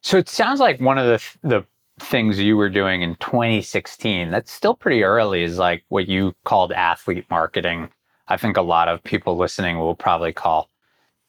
so 0.00 0.18
it 0.18 0.28
sounds 0.28 0.58
like 0.58 0.80
one 0.80 0.98
of 0.98 1.06
the 1.06 1.48
the 1.48 1.64
things 2.02 2.38
you 2.38 2.56
were 2.56 2.68
doing 2.68 3.02
in 3.02 3.14
2016 3.16 4.30
that's 4.30 4.50
still 4.50 4.74
pretty 4.74 5.02
early 5.02 5.42
is 5.42 5.58
like 5.58 5.84
what 5.88 6.08
you 6.08 6.34
called 6.44 6.72
athlete 6.72 7.24
marketing 7.30 7.88
i 8.28 8.36
think 8.36 8.56
a 8.56 8.62
lot 8.62 8.88
of 8.88 9.02
people 9.04 9.36
listening 9.36 9.78
will 9.78 9.94
probably 9.94 10.32
call 10.32 10.68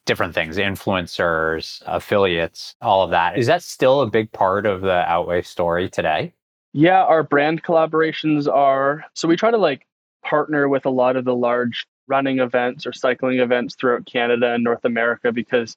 different 0.04 0.34
things, 0.34 0.56
influencers, 0.56 1.82
affiliates, 1.86 2.76
all 2.80 3.02
of 3.02 3.10
that. 3.10 3.38
Is 3.38 3.46
that 3.46 3.62
still 3.62 4.00
a 4.00 4.06
big 4.06 4.30
part 4.32 4.66
of 4.66 4.82
the 4.82 5.08
Outway 5.10 5.42
story 5.42 5.88
today? 5.88 6.32
Yeah, 6.72 7.02
our 7.04 7.22
brand 7.22 7.62
collaborations 7.62 8.52
are. 8.52 9.04
So 9.14 9.28
we 9.28 9.36
try 9.36 9.50
to 9.50 9.56
like 9.56 9.86
partner 10.22 10.68
with 10.68 10.86
a 10.86 10.90
lot 10.90 11.16
of 11.16 11.24
the 11.24 11.34
large 11.34 11.86
running 12.06 12.40
events 12.40 12.86
or 12.86 12.92
cycling 12.92 13.38
events 13.38 13.76
throughout 13.76 14.06
Canada 14.06 14.52
and 14.52 14.64
North 14.64 14.84
America 14.84 15.32
because 15.32 15.76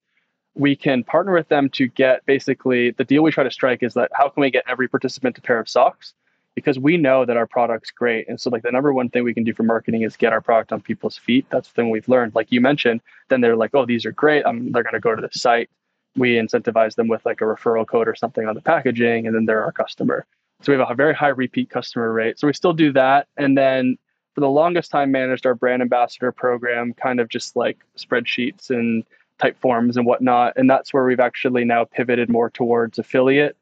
we 0.57 0.75
can 0.75 1.03
partner 1.03 1.33
with 1.33 1.47
them 1.49 1.69
to 1.69 1.87
get 1.87 2.25
basically 2.25 2.91
the 2.91 3.03
deal 3.03 3.23
we 3.23 3.31
try 3.31 3.43
to 3.43 3.51
strike 3.51 3.83
is 3.83 3.93
that 3.93 4.11
how 4.13 4.29
can 4.29 4.41
we 4.41 4.49
get 4.49 4.63
every 4.67 4.87
participant 4.87 5.37
a 5.37 5.41
pair 5.41 5.59
of 5.59 5.69
socks? 5.69 6.13
because 6.57 6.79
we 6.79 6.97
know 6.97 7.23
that 7.23 7.37
our 7.37 7.45
product's 7.45 7.91
great. 7.91 8.27
And 8.27 8.41
so 8.41 8.49
like 8.49 8.63
the 8.63 8.71
number 8.71 8.91
one 8.91 9.09
thing 9.09 9.23
we 9.23 9.35
can 9.35 9.43
do 9.43 9.53
for 9.53 9.61
marketing 9.61 10.01
is 10.01 10.17
get 10.17 10.33
our 10.33 10.41
product 10.41 10.73
on 10.73 10.81
people's 10.81 11.15
feet. 11.15 11.45
That's 11.51 11.67
the 11.67 11.73
thing 11.75 11.91
we've 11.91 12.09
learned. 12.09 12.33
Like 12.33 12.51
you 12.51 12.61
mentioned, 12.61 13.01
then 13.29 13.41
they're 13.41 13.55
like, 13.55 13.75
oh, 13.75 13.85
these 13.85 14.07
are 14.07 14.11
great. 14.11 14.43
Um, 14.43 14.71
they're 14.71 14.81
going 14.81 14.95
to 14.95 14.99
go 14.99 15.15
to 15.15 15.21
the 15.21 15.29
site. 15.37 15.69
We 16.15 16.33
incentivize 16.33 16.95
them 16.95 17.09
with 17.09 17.23
like 17.27 17.41
a 17.41 17.43
referral 17.43 17.85
code 17.85 18.07
or 18.07 18.15
something 18.15 18.47
on 18.47 18.55
the 18.55 18.61
packaging, 18.61 19.27
and 19.27 19.35
then 19.35 19.45
they're 19.45 19.63
our 19.63 19.71
customer. 19.71 20.25
So 20.63 20.73
we 20.73 20.79
have 20.79 20.89
a 20.89 20.95
very 20.95 21.13
high 21.13 21.27
repeat 21.27 21.69
customer 21.69 22.11
rate. 22.11 22.39
So 22.39 22.47
we 22.47 22.53
still 22.53 22.73
do 22.73 22.91
that. 22.93 23.27
And 23.37 23.55
then 23.55 23.95
for 24.33 24.41
the 24.41 24.49
longest 24.49 24.89
time 24.89 25.11
managed 25.11 25.45
our 25.45 25.53
brand 25.53 25.83
ambassador 25.83 26.31
program, 26.31 26.95
kind 26.95 27.19
of 27.19 27.29
just 27.29 27.55
like 27.55 27.77
spreadsheets 27.99 28.71
and 28.71 29.03
type 29.39 29.59
forms 29.59 29.97
and 29.97 30.05
whatnot. 30.05 30.53
And 30.55 30.69
that's 30.69 30.93
where 30.93 31.05
we've 31.05 31.19
actually 31.19 31.65
now 31.65 31.85
pivoted 31.85 32.29
more 32.29 32.49
towards 32.49 32.99
affiliate 32.99 33.57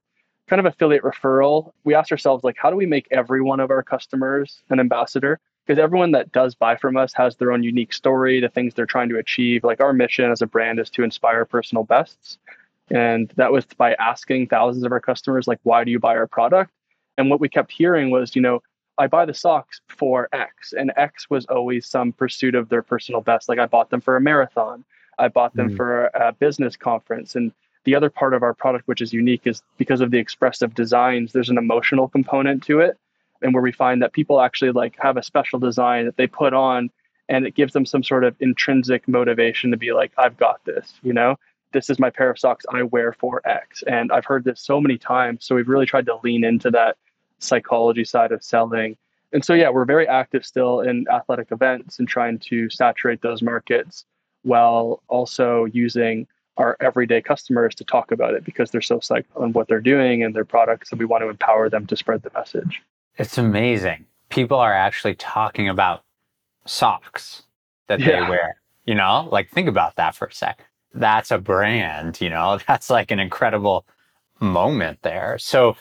kind 0.48 0.60
of 0.60 0.66
affiliate 0.66 1.04
referral, 1.04 1.72
we 1.84 1.96
asked 1.96 2.12
ourselves 2.12 2.44
like, 2.44 2.56
how 2.58 2.70
do 2.70 2.76
we 2.76 2.86
make 2.86 3.08
every 3.12 3.42
one 3.42 3.60
of 3.60 3.72
our 3.72 3.84
customers 3.84 4.62
an 4.70 4.80
ambassador? 4.80 5.40
Because 5.66 5.80
everyone 5.80 6.12
that 6.12 6.32
does 6.32 6.54
buy 6.54 6.76
from 6.76 6.96
us 6.96 7.14
has 7.14 7.36
their 7.36 7.52
own 7.52 7.64
unique 7.64 7.94
story, 7.94 8.40
the 8.40 8.50
things 8.50 8.74
they're 8.74 8.86
trying 8.86 9.10
to 9.10 9.18
achieve. 9.18 9.64
Like 9.64 9.82
our 9.82 9.94
mission 9.94 10.30
as 10.30 10.42
a 10.42 10.48
brand 10.48 10.80
is 10.80 10.90
to 10.92 11.04
inspire 11.04 11.46
personal 11.46 11.84
bests. 11.84 12.38
And 12.92 13.34
that 13.36 13.52
was 13.52 13.66
by 13.66 13.96
asking 13.96 14.48
thousands 14.48 14.86
of 14.86 14.92
our 14.92 15.00
customers, 15.00 15.48
like, 15.48 15.60
why 15.64 15.84
do 15.84 15.90
you 15.90 16.00
buy 16.00 16.16
our 16.16 16.28
product? 16.28 16.72
And 17.18 17.32
what 17.32 17.40
we 17.40 17.50
kept 17.50 17.72
hearing 17.72 18.12
was, 18.12 18.36
you 18.36 18.42
know, 18.44 18.62
I 19.00 19.08
buy 19.08 19.26
the 19.26 19.34
socks 19.34 19.82
for 19.88 20.30
X, 20.32 20.72
and 20.72 20.94
X 20.96 21.30
was 21.30 21.46
always 21.48 21.86
some 21.86 22.14
pursuit 22.14 22.56
of 22.56 22.70
their 22.70 22.84
personal 22.84 23.22
best. 23.22 23.50
Like 23.50 23.60
I 23.60 23.66
bought 23.66 23.90
them 23.90 24.02
for 24.02 24.16
a 24.16 24.22
marathon, 24.22 24.86
I 25.18 25.28
bought 25.28 25.56
them 25.56 25.72
mm. 25.72 25.78
for 25.78 26.06
a 26.08 26.34
business 26.34 26.76
conference, 26.76 27.36
and 27.36 27.52
the 27.86 27.96
other 27.96 28.10
part 28.10 28.34
of 28.34 28.44
our 28.44 28.54
product, 28.54 28.88
which 28.88 29.02
is 29.02 29.14
unique, 29.14 29.44
is 29.46 29.64
because 29.78 30.02
of 30.02 30.12
the 30.12 30.18
expressive 30.18 30.74
designs, 30.74 31.32
there's 31.32 31.50
an 31.50 31.58
emotional 31.58 32.08
component 32.08 32.64
to 32.64 32.80
it. 32.80 32.98
And 33.42 33.54
where 33.54 33.64
we 33.64 33.72
find 33.72 34.02
that 34.02 34.14
people 34.14 34.42
actually 34.42 34.72
like 34.72 34.96
have 35.00 35.18
a 35.18 35.24
special 35.24 35.60
design 35.60 36.06
that 36.06 36.18
they 36.18 36.26
put 36.26 36.54
on 36.54 36.90
and 37.30 37.46
it 37.46 37.56
gives 37.56 37.74
them 37.74 37.86
some 37.86 38.04
sort 38.04 38.24
of 38.24 38.36
intrinsic 38.40 39.08
motivation 39.08 39.72
to 39.72 39.78
be 39.78 39.94
like, 39.94 40.12
I've 40.18 40.38
got 40.38 40.64
this, 40.66 40.94
you 41.04 41.14
know, 41.14 41.38
this 41.74 41.90
is 41.90 42.00
my 42.00 42.10
pair 42.10 42.30
of 42.30 42.40
socks 42.40 42.66
I 42.70 42.84
wear 42.84 43.14
for 43.14 43.42
X. 43.48 43.84
And 43.84 44.12
I've 44.12 44.26
heard 44.26 44.44
this 44.44 44.62
so 44.62 44.80
many 44.80 44.98
times. 44.98 45.46
So 45.46 45.56
we've 45.56 45.68
really 45.68 45.86
tried 45.86 46.06
to 46.06 46.20
lean 46.24 46.44
into 46.44 46.72
that 46.72 46.98
psychology 47.40 48.06
side 48.06 48.32
of 48.32 48.44
selling. 48.44 48.96
And 49.34 49.44
so, 49.44 49.54
yeah, 49.54 49.70
we're 49.70 49.86
very 49.86 50.08
active 50.08 50.46
still 50.46 50.82
in 50.82 51.06
athletic 51.12 51.52
events 51.52 52.00
and 52.00 52.08
trying 52.08 52.40
to 52.40 52.70
saturate 52.70 53.22
those 53.22 53.42
markets 53.42 54.06
while 54.46 55.02
also 55.08 55.66
using 55.66 56.28
our 56.58 56.78
everyday 56.80 57.22
customers 57.22 57.76
to 57.76 57.84
talk 57.84 58.12
about 58.12 58.34
it 58.34 58.46
because 58.46 58.72
they're 58.72 58.82
so 58.82 59.00
psyched 59.00 59.26
on 59.36 59.52
what 59.52 59.68
they're 59.68 59.82
doing 59.82 60.24
and 60.24 60.34
their 60.34 60.46
products 60.46 60.92
and 60.92 61.00
we 61.00 61.06
want 61.06 61.22
to 61.22 61.30
empower 61.30 61.70
them 61.70 61.86
to 61.88 61.98
spread 61.98 62.22
the 62.22 62.32
message. 62.34 62.82
It's 63.18 63.38
amazing. 63.38 64.06
People 64.30 64.58
are 64.58 64.74
actually 64.74 65.16
talking 65.16 65.68
about 65.68 66.04
socks 66.66 67.44
that 67.88 68.00
yeah. 68.00 68.24
they 68.24 68.30
wear. 68.30 68.62
You 68.86 68.96
know, 68.96 69.28
like 69.32 69.50
think 69.50 69.68
about 69.68 69.96
that 69.96 70.16
for 70.16 70.28
a 70.28 70.34
sec. 70.34 70.64
That's 70.94 71.32
a 71.32 71.38
brand, 71.38 72.22
you 72.22 72.30
know, 72.30 72.60
that's 72.68 72.90
like 72.90 73.12
an 73.12 73.20
incredible 73.20 73.86
moment 74.40 75.00
there. 75.02 75.38
So 75.40 75.76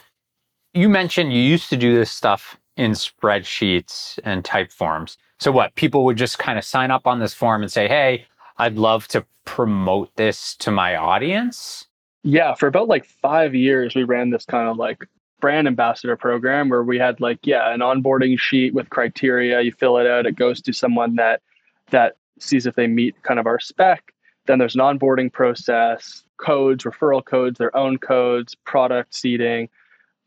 you 0.73 0.89
mentioned 0.89 1.31
you 1.31 1.39
used 1.39 1.69
to 1.69 1.77
do 1.77 1.95
this 1.95 2.11
stuff 2.11 2.57
in 2.75 2.91
spreadsheets 2.91 4.19
and 4.25 4.43
type 4.43 4.71
forms. 4.71 5.17
So 5.39 5.51
what? 5.51 5.75
People 5.75 6.03
would 6.05 6.17
just 6.17 6.39
kind 6.39 6.57
of 6.57 6.65
sign 6.65 6.91
up 6.91 7.07
on 7.07 7.19
this 7.19 7.33
form 7.33 7.61
and 7.61 7.71
say, 7.71 7.87
"Hey, 7.87 8.25
I'd 8.57 8.77
love 8.77 9.07
to 9.09 9.25
promote 9.45 10.15
this 10.15 10.55
to 10.57 10.71
my 10.71 10.95
audience? 10.95 11.87
Yeah, 12.23 12.55
for 12.55 12.67
about 12.67 12.87
like 12.87 13.05
five 13.05 13.53
years, 13.53 13.95
we 13.95 14.03
ran 14.03 14.31
this 14.31 14.45
kind 14.45 14.67
of 14.67 14.77
like 14.77 15.05
brand 15.39 15.67
ambassador 15.67 16.15
program 16.15 16.69
where 16.69 16.83
we 16.83 16.97
had 16.97 17.19
like, 17.19 17.39
yeah, 17.43 17.73
an 17.73 17.81
onboarding 17.81 18.39
sheet 18.39 18.73
with 18.73 18.89
criteria. 18.89 19.61
You 19.61 19.71
fill 19.71 19.97
it 19.97 20.07
out, 20.07 20.25
it 20.25 20.35
goes 20.35 20.61
to 20.61 20.73
someone 20.73 21.15
that 21.15 21.41
that 21.91 22.17
sees 22.39 22.65
if 22.65 22.75
they 22.75 22.87
meet 22.87 23.21
kind 23.23 23.39
of 23.39 23.45
our 23.45 23.59
spec. 23.59 24.11
Then 24.47 24.59
there's 24.59 24.75
an 24.75 24.81
onboarding 24.81 25.31
process, 25.31 26.23
codes, 26.37 26.83
referral 26.83 27.23
codes, 27.23 27.57
their 27.57 27.75
own 27.75 27.97
codes, 27.97 28.55
product 28.55 29.13
seeding, 29.15 29.69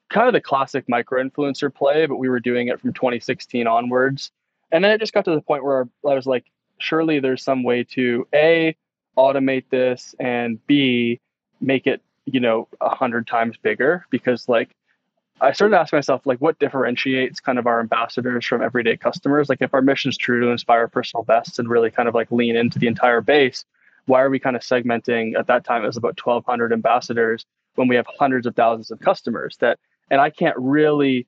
kind 0.08 0.26
of 0.26 0.32
the 0.32 0.40
classic 0.40 0.84
micro 0.88 1.22
influencer 1.22 1.72
play, 1.72 2.06
but 2.06 2.16
we 2.16 2.28
were 2.28 2.40
doing 2.40 2.68
it 2.68 2.80
from 2.80 2.92
2016 2.92 3.66
onwards. 3.66 4.30
And 4.70 4.84
then 4.84 4.90
it 4.90 5.00
just 5.00 5.12
got 5.12 5.24
to 5.24 5.34
the 5.34 5.40
point 5.40 5.64
where 5.64 5.88
I 6.06 6.14
was 6.14 6.26
like, 6.26 6.44
surely 6.78 7.20
there's 7.20 7.42
some 7.42 7.62
way 7.62 7.84
to 7.84 8.26
a 8.34 8.76
automate 9.16 9.64
this 9.70 10.14
and 10.20 10.64
b 10.66 11.20
make 11.60 11.86
it 11.86 12.00
you 12.26 12.40
know 12.40 12.68
a 12.80 12.94
hundred 12.94 13.26
times 13.26 13.56
bigger 13.56 14.06
because 14.10 14.48
like 14.48 14.70
i 15.40 15.52
started 15.52 15.76
asking 15.76 15.96
myself 15.96 16.24
like 16.24 16.38
what 16.38 16.58
differentiates 16.58 17.40
kind 17.40 17.58
of 17.58 17.66
our 17.66 17.80
ambassadors 17.80 18.46
from 18.46 18.62
everyday 18.62 18.96
customers? 18.96 19.48
Like 19.48 19.62
if 19.62 19.74
our 19.74 19.82
mission 19.82 20.08
is 20.08 20.16
true 20.16 20.40
to 20.40 20.48
inspire 20.48 20.88
personal 20.88 21.24
bests 21.24 21.58
and 21.58 21.68
really 21.68 21.90
kind 21.90 22.08
of 22.08 22.14
like 22.14 22.30
lean 22.30 22.56
into 22.56 22.78
the 22.78 22.86
entire 22.86 23.20
base 23.20 23.64
why 24.06 24.22
are 24.22 24.30
we 24.30 24.38
kind 24.38 24.56
of 24.56 24.62
segmenting 24.62 25.38
at 25.38 25.46
that 25.46 25.64
time 25.64 25.84
it 25.84 25.86
was 25.86 25.96
about 25.96 26.18
1200 26.22 26.72
ambassadors 26.72 27.44
when 27.74 27.88
we 27.88 27.94
have 27.94 28.06
hundreds 28.18 28.46
of 28.46 28.56
thousands 28.56 28.90
of 28.90 28.98
customers 29.00 29.56
that 29.60 29.78
and 30.10 30.20
i 30.20 30.30
can't 30.30 30.56
really 30.58 31.26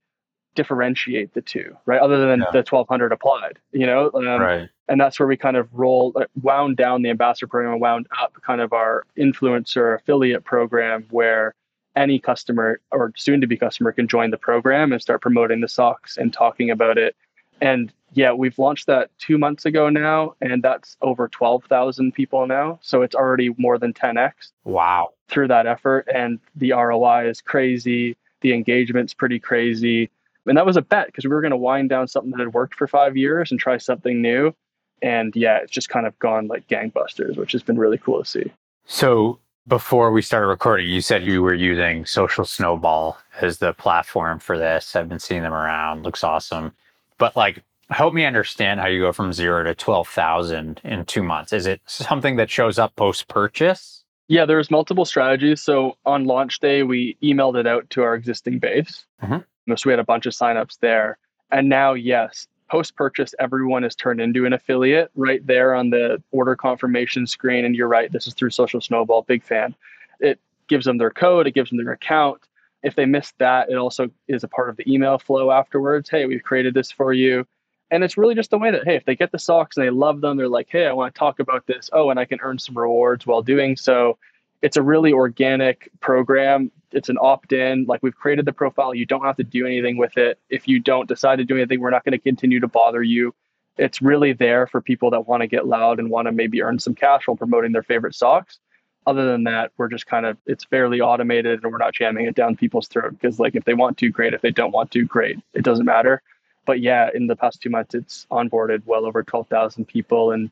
differentiate 0.54 1.34
the 1.34 1.40
two, 1.40 1.76
right? 1.86 2.00
Other 2.00 2.18
than 2.26 2.40
yeah. 2.40 2.50
the 2.52 2.58
1200 2.58 3.12
applied, 3.12 3.58
you 3.72 3.86
know? 3.86 4.10
Um, 4.14 4.26
right. 4.26 4.68
And 4.88 5.00
that's 5.00 5.20
where 5.20 5.26
we 5.26 5.36
kind 5.36 5.56
of 5.56 5.68
roll, 5.72 6.12
uh, 6.16 6.24
wound 6.42 6.76
down 6.76 7.02
the 7.02 7.10
ambassador 7.10 7.46
program 7.46 7.72
and 7.72 7.80
wound 7.80 8.06
up 8.20 8.34
kind 8.44 8.60
of 8.60 8.72
our 8.72 9.04
influencer 9.16 9.96
affiliate 9.96 10.44
program 10.44 11.06
where 11.10 11.54
any 11.96 12.18
customer 12.18 12.80
or 12.90 13.12
soon 13.16 13.40
to 13.40 13.46
be 13.46 13.56
customer 13.56 13.92
can 13.92 14.08
join 14.08 14.30
the 14.30 14.38
program 14.38 14.92
and 14.92 15.00
start 15.00 15.20
promoting 15.20 15.60
the 15.60 15.68
socks 15.68 16.16
and 16.16 16.32
talking 16.32 16.70
about 16.70 16.98
it. 16.98 17.14
And 17.60 17.92
yeah, 18.12 18.32
we've 18.32 18.58
launched 18.58 18.86
that 18.86 19.10
two 19.18 19.38
months 19.38 19.64
ago 19.64 19.88
now, 19.88 20.34
and 20.40 20.62
that's 20.62 20.96
over 21.02 21.28
12,000 21.28 22.12
people 22.12 22.46
now. 22.46 22.78
So 22.82 23.02
it's 23.02 23.14
already 23.14 23.54
more 23.58 23.78
than 23.78 23.92
10x. 23.92 24.52
Wow. 24.64 25.10
Through 25.28 25.48
that 25.48 25.66
effort. 25.66 26.08
And 26.12 26.40
the 26.56 26.72
ROI 26.72 27.28
is 27.28 27.40
crazy. 27.40 28.16
The 28.40 28.54
engagement's 28.54 29.14
pretty 29.14 29.38
crazy 29.38 30.10
and 30.46 30.56
that 30.56 30.66
was 30.66 30.76
a 30.76 30.82
bet 30.82 31.06
because 31.06 31.24
we 31.24 31.30
were 31.30 31.40
going 31.40 31.50
to 31.50 31.56
wind 31.56 31.88
down 31.88 32.08
something 32.08 32.30
that 32.30 32.40
had 32.40 32.54
worked 32.54 32.74
for 32.74 32.86
five 32.86 33.16
years 33.16 33.50
and 33.50 33.60
try 33.60 33.78
something 33.78 34.22
new. 34.22 34.54
And 35.02 35.34
yeah, 35.34 35.58
it's 35.58 35.72
just 35.72 35.88
kind 35.88 36.06
of 36.06 36.18
gone 36.18 36.46
like 36.46 36.66
gangbusters, 36.68 37.36
which 37.36 37.52
has 37.52 37.62
been 37.62 37.78
really 37.78 37.98
cool 37.98 38.22
to 38.22 38.28
see. 38.28 38.52
So 38.84 39.38
before 39.66 40.10
we 40.10 40.22
started 40.22 40.46
recording, 40.46 40.88
you 40.88 41.00
said 41.00 41.22
you 41.22 41.42
were 41.42 41.54
using 41.54 42.04
Social 42.04 42.44
Snowball 42.44 43.18
as 43.40 43.58
the 43.58 43.72
platform 43.74 44.38
for 44.38 44.58
this. 44.58 44.96
I've 44.96 45.08
been 45.08 45.18
seeing 45.18 45.42
them 45.42 45.54
around. 45.54 46.02
Looks 46.02 46.24
awesome. 46.24 46.72
But 47.18 47.36
like, 47.36 47.62
help 47.90 48.14
me 48.14 48.24
understand 48.24 48.80
how 48.80 48.86
you 48.86 49.00
go 49.00 49.12
from 49.12 49.32
zero 49.32 49.62
to 49.64 49.74
12,000 49.74 50.80
in 50.84 51.04
two 51.04 51.22
months. 51.22 51.52
Is 51.52 51.66
it 51.66 51.80
something 51.86 52.36
that 52.36 52.50
shows 52.50 52.78
up 52.78 52.94
post 52.96 53.28
purchase? 53.28 54.04
Yeah, 54.28 54.44
there's 54.44 54.70
multiple 54.70 55.04
strategies. 55.04 55.60
So 55.60 55.96
on 56.04 56.24
launch 56.24 56.60
day, 56.60 56.82
we 56.82 57.16
emailed 57.22 57.58
it 57.58 57.66
out 57.66 57.90
to 57.90 58.02
our 58.02 58.14
existing 58.14 58.60
base. 58.60 59.04
Mm-hmm. 59.22 59.38
So 59.76 59.88
we 59.88 59.92
had 59.92 60.00
a 60.00 60.04
bunch 60.04 60.26
of 60.26 60.32
signups 60.32 60.78
there. 60.80 61.18
And 61.50 61.68
now, 61.68 61.94
yes, 61.94 62.46
post 62.70 62.96
purchase, 62.96 63.34
everyone 63.38 63.84
is 63.84 63.94
turned 63.94 64.20
into 64.20 64.46
an 64.46 64.52
affiliate 64.52 65.10
right 65.14 65.44
there 65.46 65.74
on 65.74 65.90
the 65.90 66.22
order 66.30 66.54
confirmation 66.54 67.26
screen. 67.26 67.64
And 67.64 67.74
you're 67.74 67.88
right, 67.88 68.10
this 68.12 68.26
is 68.26 68.34
through 68.34 68.50
Social 68.50 68.80
Snowball, 68.80 69.22
big 69.22 69.42
fan. 69.42 69.74
It 70.20 70.38
gives 70.68 70.84
them 70.84 70.98
their 70.98 71.10
code, 71.10 71.46
it 71.46 71.54
gives 71.54 71.70
them 71.70 71.82
their 71.82 71.92
account. 71.92 72.40
If 72.82 72.94
they 72.94 73.04
missed 73.04 73.36
that, 73.38 73.68
it 73.68 73.74
also 73.74 74.10
is 74.28 74.44
a 74.44 74.48
part 74.48 74.70
of 74.70 74.76
the 74.76 74.90
email 74.90 75.18
flow 75.18 75.50
afterwards. 75.50 76.08
Hey, 76.08 76.24
we've 76.26 76.42
created 76.42 76.72
this 76.72 76.90
for 76.90 77.12
you. 77.12 77.46
And 77.90 78.04
it's 78.04 78.16
really 78.16 78.36
just 78.36 78.50
the 78.50 78.58
way 78.58 78.70
that, 78.70 78.84
hey, 78.84 78.94
if 78.94 79.04
they 79.04 79.16
get 79.16 79.32
the 79.32 79.38
socks 79.38 79.76
and 79.76 79.84
they 79.84 79.90
love 79.90 80.20
them, 80.20 80.36
they're 80.36 80.48
like, 80.48 80.68
hey, 80.70 80.86
I 80.86 80.92
want 80.92 81.12
to 81.12 81.18
talk 81.18 81.40
about 81.40 81.66
this. 81.66 81.90
Oh, 81.92 82.10
and 82.10 82.20
I 82.20 82.24
can 82.24 82.38
earn 82.40 82.58
some 82.58 82.78
rewards 82.78 83.26
while 83.26 83.42
doing 83.42 83.76
so 83.76 84.16
it's 84.62 84.76
a 84.76 84.82
really 84.82 85.12
organic 85.12 85.90
program. 86.00 86.70
It's 86.92 87.08
an 87.08 87.18
opt 87.20 87.52
in. 87.52 87.84
Like 87.86 88.02
we've 88.02 88.16
created 88.16 88.44
the 88.44 88.52
profile. 88.52 88.94
You 88.94 89.06
don't 89.06 89.24
have 89.24 89.36
to 89.36 89.44
do 89.44 89.66
anything 89.66 89.96
with 89.96 90.16
it. 90.16 90.38
If 90.50 90.68
you 90.68 90.80
don't 90.80 91.08
decide 91.08 91.36
to 91.36 91.44
do 91.44 91.56
anything, 91.56 91.80
we're 91.80 91.90
not 91.90 92.04
going 92.04 92.12
to 92.12 92.18
continue 92.18 92.60
to 92.60 92.68
bother 92.68 93.02
you. 93.02 93.34
It's 93.78 94.02
really 94.02 94.32
there 94.32 94.66
for 94.66 94.80
people 94.80 95.10
that 95.10 95.26
want 95.26 95.40
to 95.42 95.46
get 95.46 95.66
loud 95.66 95.98
and 95.98 96.10
want 96.10 96.26
to 96.26 96.32
maybe 96.32 96.62
earn 96.62 96.78
some 96.78 96.94
cash 96.94 97.26
while 97.26 97.36
promoting 97.36 97.72
their 97.72 97.82
favorite 97.82 98.14
socks. 98.14 98.58
Other 99.06 99.30
than 99.30 99.44
that, 99.44 99.72
we're 99.78 99.88
just 99.88 100.06
kind 100.06 100.26
of, 100.26 100.36
it's 100.44 100.64
fairly 100.64 101.00
automated 101.00 101.62
and 101.62 101.72
we're 101.72 101.78
not 101.78 101.94
jamming 101.94 102.26
it 102.26 102.34
down 102.34 102.56
people's 102.56 102.86
throat 102.86 103.12
because, 103.12 103.40
like, 103.40 103.54
if 103.54 103.64
they 103.64 103.72
want 103.72 103.96
to, 103.98 104.10
great. 104.10 104.34
If 104.34 104.42
they 104.42 104.50
don't 104.50 104.72
want 104.72 104.90
to, 104.90 105.04
great. 105.06 105.38
It 105.54 105.64
doesn't 105.64 105.86
matter. 105.86 106.20
But 106.66 106.80
yeah, 106.80 107.08
in 107.14 107.26
the 107.26 107.36
past 107.36 107.62
two 107.62 107.70
months, 107.70 107.94
it's 107.94 108.26
onboarded 108.30 108.84
well 108.84 109.06
over 109.06 109.22
12,000 109.22 109.86
people 109.86 110.32
and 110.32 110.50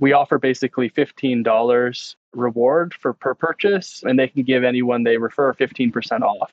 we 0.00 0.12
offer 0.12 0.38
basically 0.38 0.90
$15 0.90 2.14
reward 2.36 2.94
for 2.94 3.12
per 3.12 3.34
purchase 3.34 4.02
and 4.04 4.18
they 4.18 4.28
can 4.28 4.42
give 4.42 4.64
anyone 4.64 5.02
they 5.02 5.16
refer 5.16 5.52
15% 5.52 6.22
off. 6.22 6.52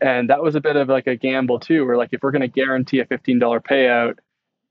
And 0.00 0.30
that 0.30 0.42
was 0.42 0.54
a 0.54 0.60
bit 0.60 0.76
of 0.76 0.88
like 0.88 1.06
a 1.06 1.16
gamble 1.16 1.60
too 1.60 1.86
where 1.86 1.96
like 1.96 2.10
if 2.12 2.22
we're 2.22 2.32
going 2.32 2.42
to 2.42 2.48
guarantee 2.48 3.00
a 3.00 3.04
$15 3.06 3.40
payout 3.62 4.18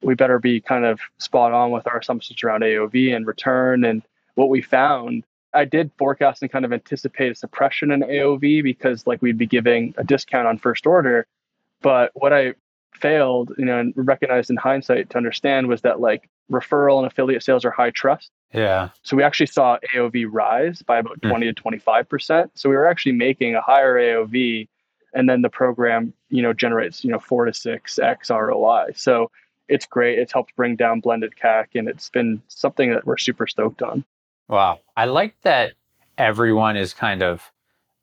we 0.02 0.16
better 0.16 0.40
be 0.40 0.60
kind 0.60 0.86
of 0.86 1.00
spot 1.20 1.54
on 1.54 1.72
with 1.72 1.88
our 1.88 2.00
assumptions 2.00 2.44
around 2.44 2.62
aov 2.64 3.16
and 3.16 3.28
return 3.28 3.86
and 3.86 4.02
what 4.36 4.50
we 4.50 4.62
found. 4.62 5.24
I 5.54 5.66
did 5.66 5.92
forecast 5.98 6.42
and 6.42 6.52
kind 6.52 6.66
of 6.66 6.74
anticipate 6.74 7.32
a 7.32 7.36
suppression 7.36 7.92
in 7.92 8.02
aov 8.02 8.64
because 8.64 9.06
like 9.06 9.22
we'd 9.22 9.38
be 9.38 9.46
giving 9.46 9.94
a 9.98 10.04
discount 10.04 10.48
on 10.48 10.58
first 10.58 10.88
order. 10.88 11.28
But 11.82 12.12
what 12.14 12.34
I 12.34 12.54
failed, 12.94 13.54
you 13.58 13.66
know, 13.66 13.80
and 13.80 13.94
recognized 13.96 14.50
in 14.50 14.58
hindsight 14.58 15.10
to 15.12 15.18
understand 15.18 15.68
was 15.68 15.82
that 15.82 16.00
like 16.00 16.30
referral 16.52 17.00
and 17.00 17.08
affiliate 17.08 17.44
sales 17.44 17.66
are 17.66 17.72
high 17.72 17.92
trust. 17.92 18.32
Yeah. 18.54 18.90
So 19.04 19.16
we 19.16 19.24
actually 19.24 19.48
saw 19.48 19.78
AOV 19.96 20.28
rise 20.30 20.82
by 20.82 21.00
about 21.00 21.22
mm. 21.22 21.30
20 21.30 21.54
to 21.54 21.62
25%. 21.62 22.50
So 22.54 22.70
we 22.70 22.76
were 22.76 22.88
actually 22.88 23.14
making 23.14 23.56
a 23.56 23.62
higher 23.62 23.96
AOV 23.96 24.68
and 25.14 25.30
then 25.30 25.42
the 25.42 25.50
program, 25.50 26.14
you 26.30 26.42
know, 26.42 26.54
generates, 26.54 27.04
you 27.04 27.12
know, 27.12 27.20
4 27.20 27.46
to 27.46 27.52
6x 27.52 28.30
ROI. 28.30 28.94
So 28.96 29.32
it's 29.68 29.86
great. 29.86 30.20
It's 30.20 30.34
helped 30.34 30.56
bring 30.56 30.76
down 30.76 31.00
blended 31.00 31.34
CAC 31.42 31.68
and 31.76 31.88
it's 31.88 32.10
been 32.10 32.42
something 32.48 32.92
that 32.92 33.06
we're 33.06 33.18
super 33.18 33.48
stoked 33.48 33.82
on. 33.82 34.04
Wow. 34.48 34.80
I 34.98 35.06
like 35.06 35.36
that 35.44 35.74
everyone 36.18 36.76
is 36.76 36.94
kind 36.94 37.24
of 37.24 37.52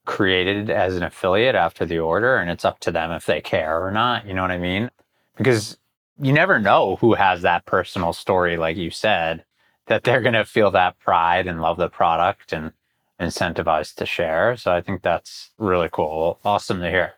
created 0.07 0.71
as 0.71 0.97
an 0.97 1.03
affiliate 1.03 1.55
after 1.55 1.85
the 1.85 1.99
order 1.99 2.39
and 2.39 2.51
it's 2.51 2.65
up 2.65 2.81
to 2.81 2.91
them 2.91 3.13
if 3.13 3.27
they 3.27 3.43
care 3.43 3.85
or 3.85 3.91
not. 3.91 4.27
You 4.27 4.33
know 4.33 4.43
what 4.43 4.51
I 4.51 4.59
mean? 4.59 4.91
Because 5.37 5.77
you 6.19 6.33
never 6.33 6.59
know 6.59 6.97
who 6.97 7.15
has 7.15 7.43
that 7.43 7.67
personal 7.67 8.13
story, 8.13 8.57
like 8.57 8.77
you 8.77 8.91
said, 8.91 9.45
that 9.89 10.05
they're 10.05 10.21
going 10.21 10.35
to 10.35 10.45
feel 10.45 10.71
that 10.71 10.99
pride 10.99 11.47
and 11.47 11.61
love 11.61 11.77
the 11.77 11.89
product 11.89 12.53
and 12.53 12.73
incentivized 13.21 13.97
to 13.97 14.07
share. 14.07 14.57
So 14.57 14.73
I 14.73 14.81
think 14.81 15.03
that's 15.03 15.51
really 15.59 15.89
cool. 15.91 16.39
Awesome 16.45 16.81
to 16.81 16.91
hear. 16.91 17.15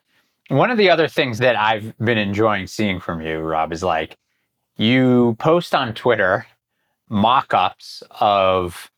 One 0.48 0.70
of 0.70 0.78
the 0.78 0.90
other 0.90 1.06
things 1.06 1.38
that 1.38 1.56
I've 1.56 1.96
been 1.98 2.18
enjoying 2.18 2.66
seeing 2.66 2.98
from 3.00 3.20
you, 3.20 3.38
Rob, 3.40 3.72
is 3.72 3.82
like 3.82 4.16
you 4.76 5.36
post 5.38 5.74
on 5.74 5.94
Twitter 5.94 6.46
mock 7.08 7.52
ups 7.52 8.02
of 8.18 8.90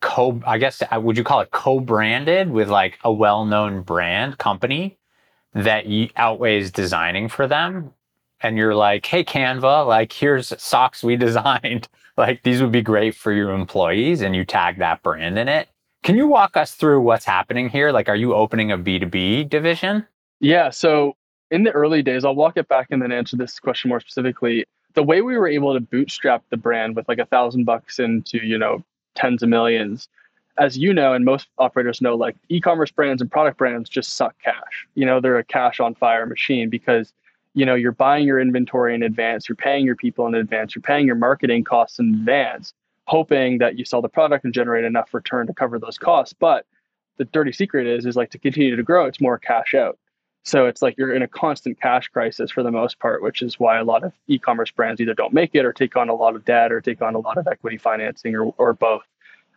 co 0.00 0.40
I 0.46 0.58
guess 0.58 0.82
uh, 0.82 1.00
would 1.00 1.16
you 1.16 1.24
call 1.24 1.40
it 1.40 1.50
co-branded 1.50 2.50
with 2.50 2.68
like 2.68 2.98
a 3.04 3.12
well-known 3.12 3.82
brand 3.82 4.38
company 4.38 4.98
that 5.54 5.84
Outway's 6.16 6.70
designing 6.70 7.28
for 7.28 7.46
them 7.46 7.92
and 8.42 8.56
you're 8.56 8.74
like, 8.74 9.06
"Hey 9.06 9.24
Canva, 9.24 9.86
like 9.86 10.12
here's 10.12 10.52
socks 10.62 11.02
we 11.02 11.16
designed. 11.28 11.88
like 12.16 12.42
these 12.42 12.60
would 12.60 12.72
be 12.72 12.82
great 12.82 13.14
for 13.14 13.32
your 13.32 13.50
employees." 13.52 14.20
And 14.20 14.34
you 14.34 14.44
tag 14.44 14.78
that 14.78 15.02
brand 15.02 15.38
in 15.38 15.48
it. 15.48 15.68
Can 16.02 16.16
you 16.16 16.26
walk 16.26 16.56
us 16.56 16.74
through 16.74 17.02
what's 17.02 17.24
happening 17.24 17.68
here? 17.68 17.92
Like 17.92 18.08
are 18.08 18.16
you 18.16 18.34
opening 18.34 18.72
a 18.72 18.78
B2B 18.78 19.48
division? 19.48 20.06
Yeah, 20.40 20.70
so 20.70 21.16
in 21.50 21.64
the 21.64 21.70
early 21.72 22.02
days, 22.02 22.24
I'll 22.24 22.34
walk 22.34 22.56
it 22.56 22.68
back 22.68 22.88
and 22.90 23.02
then 23.02 23.12
answer 23.12 23.36
this 23.36 23.58
question 23.58 23.88
more 23.88 24.00
specifically. 24.00 24.64
The 24.94 25.02
way 25.02 25.20
we 25.20 25.36
were 25.36 25.48
able 25.48 25.74
to 25.74 25.80
bootstrap 25.80 26.42
the 26.50 26.56
brand 26.56 26.96
with 26.96 27.08
like 27.08 27.18
a 27.18 27.26
thousand 27.26 27.64
bucks 27.64 27.98
into, 27.98 28.38
you 28.38 28.58
know, 28.58 28.84
tens 29.14 29.42
of 29.42 29.48
millions. 29.48 30.08
As 30.58 30.76
you 30.76 30.92
know, 30.92 31.12
and 31.12 31.24
most 31.24 31.48
operators 31.58 32.00
know, 32.00 32.14
like 32.16 32.36
e-commerce 32.48 32.90
brands 32.90 33.22
and 33.22 33.30
product 33.30 33.56
brands 33.56 33.88
just 33.88 34.16
suck 34.16 34.34
cash. 34.42 34.86
You 34.94 35.06
know, 35.06 35.20
they're 35.20 35.38
a 35.38 35.44
cash 35.44 35.80
on 35.80 35.94
fire 35.94 36.26
machine 36.26 36.68
because 36.68 37.12
you 37.54 37.66
know 37.66 37.74
you're 37.74 37.92
buying 37.92 38.26
your 38.26 38.40
inventory 38.40 38.94
in 38.94 39.02
advance, 39.02 39.48
you're 39.48 39.56
paying 39.56 39.84
your 39.84 39.96
people 39.96 40.26
in 40.26 40.34
advance, 40.34 40.74
you're 40.74 40.82
paying 40.82 41.06
your 41.06 41.16
marketing 41.16 41.64
costs 41.64 41.98
in 41.98 42.14
advance, 42.14 42.72
hoping 43.06 43.58
that 43.58 43.78
you 43.78 43.84
sell 43.84 44.02
the 44.02 44.08
product 44.08 44.44
and 44.44 44.54
generate 44.54 44.84
enough 44.84 45.12
return 45.12 45.46
to 45.46 45.54
cover 45.54 45.78
those 45.78 45.98
costs. 45.98 46.32
But 46.32 46.66
the 47.18 47.24
dirty 47.26 47.52
secret 47.52 47.86
is 47.86 48.06
is 48.06 48.16
like 48.16 48.30
to 48.30 48.38
continue 48.38 48.76
to 48.76 48.82
grow, 48.82 49.06
it's 49.06 49.20
more 49.20 49.38
cash 49.38 49.74
out. 49.74 49.98
So 50.42 50.66
it's 50.66 50.80
like 50.80 50.96
you're 50.96 51.14
in 51.14 51.22
a 51.22 51.28
constant 51.28 51.80
cash 51.80 52.08
crisis 52.08 52.50
for 52.50 52.62
the 52.62 52.70
most 52.70 52.98
part, 52.98 53.22
which 53.22 53.42
is 53.42 53.60
why 53.60 53.78
a 53.78 53.84
lot 53.84 54.04
of 54.04 54.12
e-commerce 54.26 54.70
brands 54.70 55.00
either 55.00 55.14
don't 55.14 55.34
make 55.34 55.54
it 55.54 55.66
or 55.66 55.72
take 55.72 55.96
on 55.96 56.08
a 56.08 56.14
lot 56.14 56.34
of 56.34 56.44
debt 56.44 56.72
or 56.72 56.80
take 56.80 57.02
on 57.02 57.14
a 57.14 57.18
lot 57.18 57.36
of 57.36 57.46
equity 57.46 57.76
financing 57.76 58.34
or, 58.34 58.54
or 58.56 58.72
both. 58.72 59.02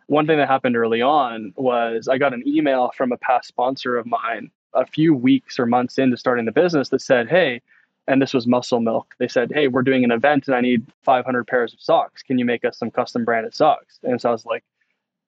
One 0.06 0.26
thing 0.26 0.36
that 0.36 0.48
happened 0.48 0.76
early 0.76 1.00
on 1.00 1.54
was 1.56 2.08
I 2.08 2.18
got 2.18 2.34
an 2.34 2.42
email 2.46 2.90
from 2.94 3.12
a 3.12 3.16
past 3.16 3.48
sponsor 3.48 3.96
of 3.96 4.04
mine 4.04 4.50
a 4.74 4.84
few 4.84 5.14
weeks 5.14 5.58
or 5.58 5.64
months 5.64 5.96
into 5.96 6.18
starting 6.18 6.44
the 6.44 6.52
business 6.52 6.90
that 6.90 7.00
said, 7.00 7.28
Hey, 7.30 7.62
and 8.06 8.20
this 8.20 8.34
was 8.34 8.46
Muscle 8.46 8.80
Milk. 8.80 9.14
They 9.18 9.28
said, 9.28 9.50
Hey, 9.52 9.68
we're 9.68 9.82
doing 9.82 10.04
an 10.04 10.10
event 10.10 10.46
and 10.46 10.56
I 10.56 10.60
need 10.60 10.86
500 11.02 11.46
pairs 11.46 11.72
of 11.72 11.80
socks. 11.80 12.22
Can 12.22 12.38
you 12.38 12.44
make 12.44 12.64
us 12.64 12.78
some 12.78 12.90
custom 12.90 13.24
branded 13.24 13.54
socks? 13.54 13.98
And 14.02 14.20
so 14.20 14.28
I 14.28 14.32
was 14.32 14.44
like, 14.44 14.64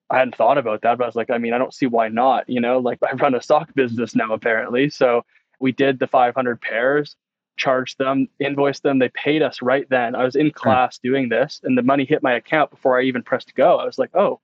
I 0.09 0.19
hadn't 0.19 0.35
thought 0.35 0.57
about 0.57 0.81
that, 0.83 0.97
but 0.97 1.03
I 1.03 1.07
was 1.07 1.15
like, 1.15 1.29
I 1.29 1.37
mean, 1.37 1.53
I 1.53 1.57
don't 1.57 1.73
see 1.73 1.85
why 1.85 2.07
not. 2.07 2.49
You 2.49 2.61
know, 2.61 2.79
like 2.79 2.99
I 3.09 3.13
run 3.13 3.35
a 3.35 3.41
sock 3.41 3.73
business 3.73 4.15
now, 4.15 4.33
apparently. 4.33 4.89
So 4.89 5.25
we 5.59 5.71
did 5.71 5.99
the 5.99 6.07
500 6.07 6.61
pairs, 6.61 7.15
charged 7.57 7.97
them, 7.97 8.27
invoiced 8.39 8.83
them. 8.83 8.99
They 8.99 9.09
paid 9.09 9.41
us 9.41 9.61
right 9.61 9.87
then. 9.89 10.15
I 10.15 10.23
was 10.23 10.35
in 10.35 10.47
hmm. 10.47 10.53
class 10.53 10.99
doing 10.99 11.29
this, 11.29 11.59
and 11.63 11.77
the 11.77 11.83
money 11.83 12.05
hit 12.05 12.23
my 12.23 12.33
account 12.33 12.71
before 12.71 12.99
I 12.99 13.03
even 13.03 13.23
pressed 13.23 13.55
go. 13.55 13.77
I 13.77 13.85
was 13.85 13.97
like, 13.97 14.15
oh, 14.15 14.39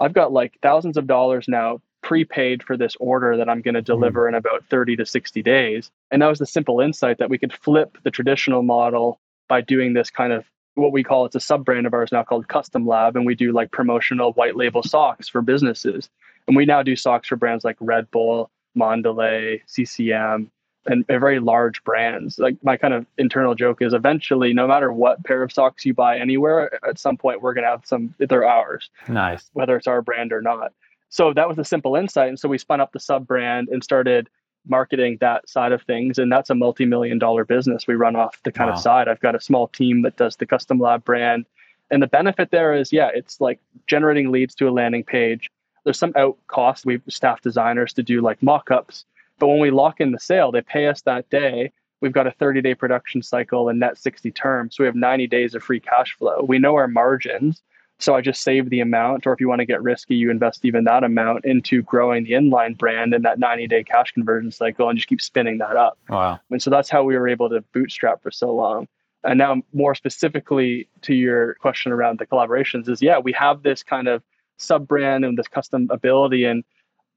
I've 0.00 0.12
got 0.12 0.32
like 0.32 0.58
thousands 0.62 0.96
of 0.96 1.06
dollars 1.06 1.46
now 1.48 1.80
prepaid 2.06 2.62
for 2.62 2.76
this 2.76 2.94
order 3.00 3.36
that 3.36 3.48
I'm 3.48 3.60
going 3.60 3.74
to 3.74 3.80
hmm. 3.80 3.86
deliver 3.86 4.26
mm. 4.26 4.28
in 4.28 4.34
about 4.36 4.64
30 4.70 4.94
to 4.96 5.06
60 5.06 5.42
days. 5.42 5.90
And 6.12 6.22
that 6.22 6.28
was 6.28 6.38
the 6.38 6.46
simple 6.46 6.78
insight 6.78 7.18
that 7.18 7.28
we 7.28 7.36
could 7.36 7.52
flip 7.52 7.98
the 8.04 8.12
traditional 8.12 8.62
model 8.62 9.18
by 9.48 9.60
doing 9.60 9.92
this 9.92 10.08
kind 10.08 10.32
of 10.32 10.44
what 10.74 10.92
we 10.92 11.02
call 11.02 11.24
it's 11.24 11.34
a 11.34 11.40
sub 11.40 11.64
brand 11.64 11.84
of 11.84 11.94
ours 11.94 12.12
now 12.12 12.22
called 12.22 12.46
Custom 12.46 12.86
Lab. 12.86 13.16
And 13.16 13.26
we 13.26 13.34
do 13.34 13.50
like 13.50 13.72
promotional 13.72 14.34
white 14.34 14.54
label 14.54 14.84
socks 14.84 15.26
for 15.26 15.42
businesses. 15.42 16.08
And 16.46 16.56
we 16.56 16.64
now 16.64 16.84
do 16.84 16.94
socks 16.94 17.26
for 17.26 17.34
brands 17.34 17.64
like 17.64 17.76
Red 17.80 18.08
Bull, 18.12 18.52
Mondelez, 18.78 19.62
CCM, 19.66 20.48
and 20.84 21.04
very 21.08 21.40
large 21.40 21.82
brands. 21.82 22.38
Like 22.38 22.56
my 22.62 22.76
kind 22.76 22.94
of 22.94 23.04
internal 23.18 23.56
joke 23.56 23.82
is 23.82 23.94
eventually, 23.94 24.52
no 24.52 24.68
matter 24.68 24.92
what 24.92 25.24
pair 25.24 25.42
of 25.42 25.50
socks 25.50 25.84
you 25.84 25.92
buy 25.92 26.18
anywhere, 26.18 26.78
at 26.88 27.00
some 27.00 27.16
point 27.16 27.42
we're 27.42 27.54
gonna 27.54 27.66
have 27.66 27.84
some. 27.84 28.14
They're 28.18 28.46
ours. 28.46 28.90
Nice. 29.08 29.50
Whether 29.54 29.76
it's 29.76 29.88
our 29.88 30.02
brand 30.02 30.32
or 30.32 30.40
not. 30.40 30.72
So 31.08 31.32
that 31.32 31.48
was 31.48 31.58
a 31.58 31.64
simple 31.64 31.96
insight, 31.96 32.28
and 32.28 32.38
so 32.38 32.48
we 32.48 32.58
spun 32.58 32.80
up 32.80 32.92
the 32.92 33.00
sub 33.00 33.26
brand 33.26 33.68
and 33.68 33.82
started 33.82 34.28
marketing 34.68 35.18
that 35.20 35.48
side 35.48 35.72
of 35.72 35.82
things, 35.82 36.18
and 36.18 36.30
that's 36.30 36.50
a 36.50 36.54
multi-million 36.54 37.18
dollar 37.18 37.44
business 37.44 37.86
we 37.86 37.94
run 37.94 38.16
off 38.16 38.42
the 38.42 38.52
kind 38.52 38.68
wow. 38.68 38.74
of 38.74 38.80
side. 38.80 39.08
I've 39.08 39.20
got 39.20 39.34
a 39.34 39.40
small 39.40 39.68
team 39.68 40.02
that 40.02 40.16
does 40.16 40.36
the 40.36 40.46
custom 40.46 40.78
lab 40.78 41.04
brand. 41.04 41.46
And 41.90 42.02
the 42.02 42.08
benefit 42.08 42.50
there 42.50 42.74
is, 42.74 42.92
yeah, 42.92 43.10
it's 43.14 43.40
like 43.40 43.60
generating 43.86 44.32
leads 44.32 44.56
to 44.56 44.68
a 44.68 44.72
landing 44.72 45.04
page, 45.04 45.48
there's 45.86 45.98
some 45.98 46.12
out 46.16 46.36
cost. 46.48 46.84
We've 46.84 47.00
staff 47.08 47.40
designers 47.42 47.92
to 47.92 48.02
do 48.02 48.20
like 48.20 48.42
mock-ups. 48.42 49.04
But 49.38 49.46
when 49.46 49.60
we 49.60 49.70
lock 49.70 50.00
in 50.00 50.10
the 50.10 50.18
sale, 50.18 50.50
they 50.50 50.60
pay 50.60 50.88
us 50.88 51.02
that 51.02 51.30
day. 51.30 51.70
We've 52.00 52.12
got 52.12 52.26
a 52.26 52.32
30 52.32 52.60
day 52.60 52.74
production 52.74 53.22
cycle 53.22 53.68
and 53.68 53.78
net 53.78 53.96
60 53.96 54.32
terms. 54.32 54.74
So 54.74 54.82
we 54.82 54.86
have 54.86 54.96
90 54.96 55.28
days 55.28 55.54
of 55.54 55.62
free 55.62 55.78
cash 55.78 56.14
flow. 56.18 56.42
We 56.42 56.58
know 56.58 56.74
our 56.74 56.88
margins. 56.88 57.62
So 57.98 58.14
I 58.14 58.20
just 58.20 58.42
save 58.42 58.68
the 58.68 58.80
amount, 58.80 59.26
or 59.26 59.32
if 59.32 59.40
you 59.40 59.48
want 59.48 59.60
to 59.60 59.66
get 59.66 59.82
risky, 59.82 60.16
you 60.16 60.30
invest 60.30 60.64
even 60.64 60.84
that 60.84 61.02
amount 61.02 61.46
into 61.46 61.82
growing 61.82 62.24
the 62.24 62.32
inline 62.32 62.76
brand 62.76 63.14
in 63.14 63.22
that 63.22 63.38
90 63.38 63.66
day 63.68 63.82
cash 63.84 64.12
conversion 64.12 64.52
cycle 64.52 64.88
and 64.88 64.98
just 64.98 65.08
keep 65.08 65.20
spinning 65.20 65.58
that 65.58 65.76
up. 65.76 65.98
Wow. 66.08 66.38
And 66.50 66.62
so 66.62 66.68
that's 66.68 66.90
how 66.90 67.04
we 67.04 67.16
were 67.16 67.26
able 67.26 67.48
to 67.48 67.62
bootstrap 67.72 68.22
for 68.22 68.30
so 68.30 68.54
long. 68.54 68.86
And 69.24 69.38
now, 69.38 69.62
more 69.72 69.94
specifically 69.94 70.88
to 71.02 71.14
your 71.14 71.54
question 71.54 71.90
around 71.90 72.18
the 72.18 72.26
collaborations, 72.26 72.88
is 72.88 73.00
yeah, 73.00 73.18
we 73.18 73.32
have 73.32 73.62
this 73.62 73.82
kind 73.82 74.08
of 74.08 74.22
sub 74.58 74.86
brand 74.86 75.24
and 75.24 75.38
this 75.38 75.48
custom 75.48 75.88
ability. 75.90 76.44
And 76.44 76.64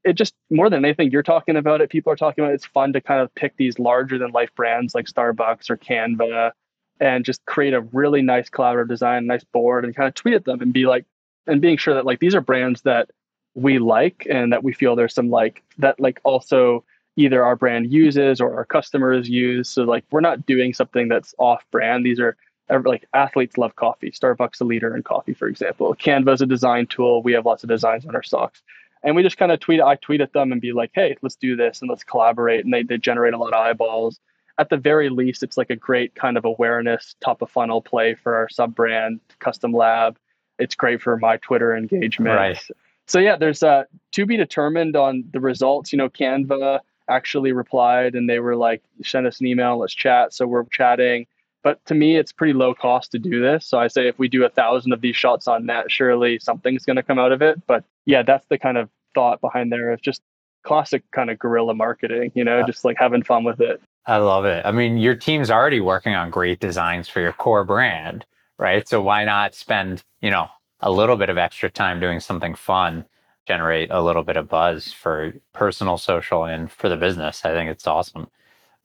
it 0.03 0.13
just 0.13 0.33
more 0.49 0.69
than 0.69 0.85
anything, 0.85 1.11
you're 1.11 1.23
talking 1.23 1.57
about 1.57 1.81
it, 1.81 1.89
people 1.89 2.11
are 2.11 2.15
talking 2.15 2.43
about 2.43 2.51
it. 2.51 2.55
It's 2.55 2.65
fun 2.65 2.93
to 2.93 3.01
kind 3.01 3.21
of 3.21 3.33
pick 3.35 3.57
these 3.57 3.77
larger 3.79 4.17
than 4.17 4.31
life 4.31 4.49
brands 4.55 4.95
like 4.95 5.05
Starbucks 5.05 5.69
or 5.69 5.77
Canva 5.77 6.51
and 6.99 7.25
just 7.25 7.45
create 7.45 7.73
a 7.73 7.81
really 7.81 8.21
nice 8.21 8.49
collaborative 8.49 8.89
design, 8.89 9.25
nice 9.27 9.43
board, 9.43 9.85
and 9.85 9.95
kind 9.95 10.07
of 10.07 10.13
tweet 10.15 10.33
at 10.33 10.45
them 10.45 10.61
and 10.61 10.73
be 10.73 10.85
like, 10.85 11.05
and 11.47 11.61
being 11.61 11.77
sure 11.77 11.93
that 11.93 12.05
like 12.05 12.19
these 12.19 12.35
are 12.35 12.41
brands 12.41 12.81
that 12.83 13.09
we 13.55 13.79
like 13.79 14.27
and 14.29 14.53
that 14.53 14.63
we 14.63 14.73
feel 14.73 14.95
there's 14.95 15.13
some 15.13 15.29
like 15.29 15.63
that 15.77 15.99
like 15.99 16.19
also 16.23 16.83
either 17.15 17.43
our 17.43 17.55
brand 17.55 17.91
uses 17.91 18.39
or 18.39 18.55
our 18.55 18.65
customers 18.65 19.27
use. 19.27 19.69
So 19.69 19.83
like 19.83 20.05
we're 20.11 20.21
not 20.21 20.45
doing 20.45 20.73
something 20.73 21.07
that's 21.07 21.33
off 21.37 21.65
brand. 21.71 22.05
These 22.05 22.19
are 22.19 22.37
like 22.69 23.05
athletes 23.13 23.57
love 23.57 23.75
coffee. 23.75 24.11
Starbucks 24.11 24.61
a 24.61 24.63
leader 24.63 24.95
in 24.95 25.03
coffee, 25.03 25.33
for 25.33 25.47
example. 25.47 25.93
Canva 25.95 26.33
is 26.33 26.41
a 26.41 26.45
design 26.45 26.87
tool. 26.87 27.23
We 27.23 27.33
have 27.33 27.45
lots 27.45 27.63
of 27.63 27.69
designs 27.69 28.05
on 28.05 28.15
our 28.15 28.23
socks. 28.23 28.61
And 29.03 29.15
we 29.15 29.23
just 29.23 29.37
kind 29.37 29.51
of 29.51 29.59
tweet, 29.59 29.81
I 29.81 29.95
tweet 29.95 30.21
at 30.21 30.33
them 30.33 30.51
and 30.51 30.61
be 30.61 30.73
like, 30.73 30.91
hey, 30.93 31.17
let's 31.21 31.35
do 31.35 31.55
this 31.55 31.81
and 31.81 31.89
let's 31.89 32.03
collaborate. 32.03 32.65
And 32.65 32.73
they, 32.73 32.83
they 32.83 32.97
generate 32.97 33.33
a 33.33 33.37
lot 33.37 33.53
of 33.53 33.59
eyeballs. 33.59 34.19
At 34.59 34.69
the 34.69 34.77
very 34.77 35.09
least, 35.09 35.41
it's 35.41 35.57
like 35.57 35.69
a 35.69 35.75
great 35.75 36.13
kind 36.15 36.37
of 36.37 36.45
awareness, 36.45 37.15
top 37.21 37.41
of 37.41 37.49
funnel 37.49 37.81
play 37.81 38.15
for 38.15 38.35
our 38.35 38.49
sub 38.49 38.75
brand, 38.75 39.19
Custom 39.39 39.71
Lab. 39.71 40.17
It's 40.59 40.75
great 40.75 41.01
for 41.01 41.17
my 41.17 41.37
Twitter 41.37 41.75
engagement. 41.75 42.35
Right. 42.35 42.61
So 43.07 43.17
yeah, 43.19 43.37
there's 43.37 43.63
uh 43.63 43.85
to 44.11 44.25
be 44.25 44.37
determined 44.37 44.95
on 44.95 45.23
the 45.31 45.39
results. 45.39 45.91
You 45.91 45.97
know, 45.97 46.09
Canva 46.09 46.81
actually 47.09 47.53
replied 47.53 48.13
and 48.13 48.29
they 48.29 48.39
were 48.39 48.55
like, 48.55 48.83
send 49.03 49.25
us 49.25 49.39
an 49.39 49.47
email, 49.47 49.79
let's 49.79 49.95
chat. 49.95 50.33
So 50.33 50.45
we're 50.45 50.65
chatting 50.65 51.25
but 51.63 51.83
to 51.85 51.93
me, 51.93 52.15
it's 52.15 52.31
pretty 52.31 52.53
low 52.53 52.73
cost 52.73 53.11
to 53.11 53.19
do 53.19 53.41
this. 53.41 53.65
So 53.65 53.79
I 53.79 53.87
say 53.87 54.07
if 54.07 54.17
we 54.17 54.29
do 54.29 54.45
a 54.45 54.49
thousand 54.49 54.93
of 54.93 55.01
these 55.01 55.15
shots 55.15 55.47
on 55.47 55.65
net, 55.65 55.91
surely 55.91 56.39
something's 56.39 56.85
going 56.85 56.95
to 56.95 57.03
come 57.03 57.19
out 57.19 57.31
of 57.31 57.41
it. 57.41 57.65
But 57.67 57.83
yeah, 58.05 58.23
that's 58.23 58.45
the 58.47 58.57
kind 58.57 58.77
of 58.77 58.89
thought 59.13 59.41
behind 59.41 59.71
there 59.71 59.91
of 59.91 60.01
just 60.01 60.21
classic 60.63 61.03
kind 61.11 61.29
of 61.29 61.37
guerrilla 61.39 61.73
marketing, 61.73 62.31
you 62.33 62.43
know, 62.43 62.63
just 62.65 62.85
like 62.85 62.97
having 62.97 63.23
fun 63.23 63.43
with 63.43 63.59
it. 63.59 63.81
I 64.09 64.17
love 64.17 64.45
it. 64.45 64.65
I 64.65 64.71
mean, 64.71 64.97
your 64.97 65.13
team's 65.13 65.51
already 65.51 65.79
working 65.79 66.15
on 66.15 66.31
great 66.31 66.59
designs 66.59 67.07
for 67.07 67.21
your 67.21 67.31
core 67.31 67.63
brand, 67.63 68.25
right? 68.57 68.89
So 68.89 69.03
why 69.03 69.23
not 69.23 69.53
spend, 69.53 70.03
you 70.19 70.31
know, 70.31 70.47
a 70.79 70.89
little 70.89 71.15
bit 71.15 71.29
of 71.29 71.37
extra 71.37 71.69
time 71.69 71.99
doing 71.99 72.19
something 72.19 72.55
fun, 72.55 73.05
generate 73.47 73.91
a 73.91 74.01
little 74.01 74.23
bit 74.23 74.35
of 74.35 74.49
buzz 74.49 74.91
for 74.91 75.33
personal, 75.53 75.99
social, 75.99 76.45
and 76.45 76.71
for 76.71 76.89
the 76.89 76.97
business? 76.97 77.45
I 77.45 77.51
think 77.51 77.69
it's 77.69 77.85
awesome. 77.85 78.27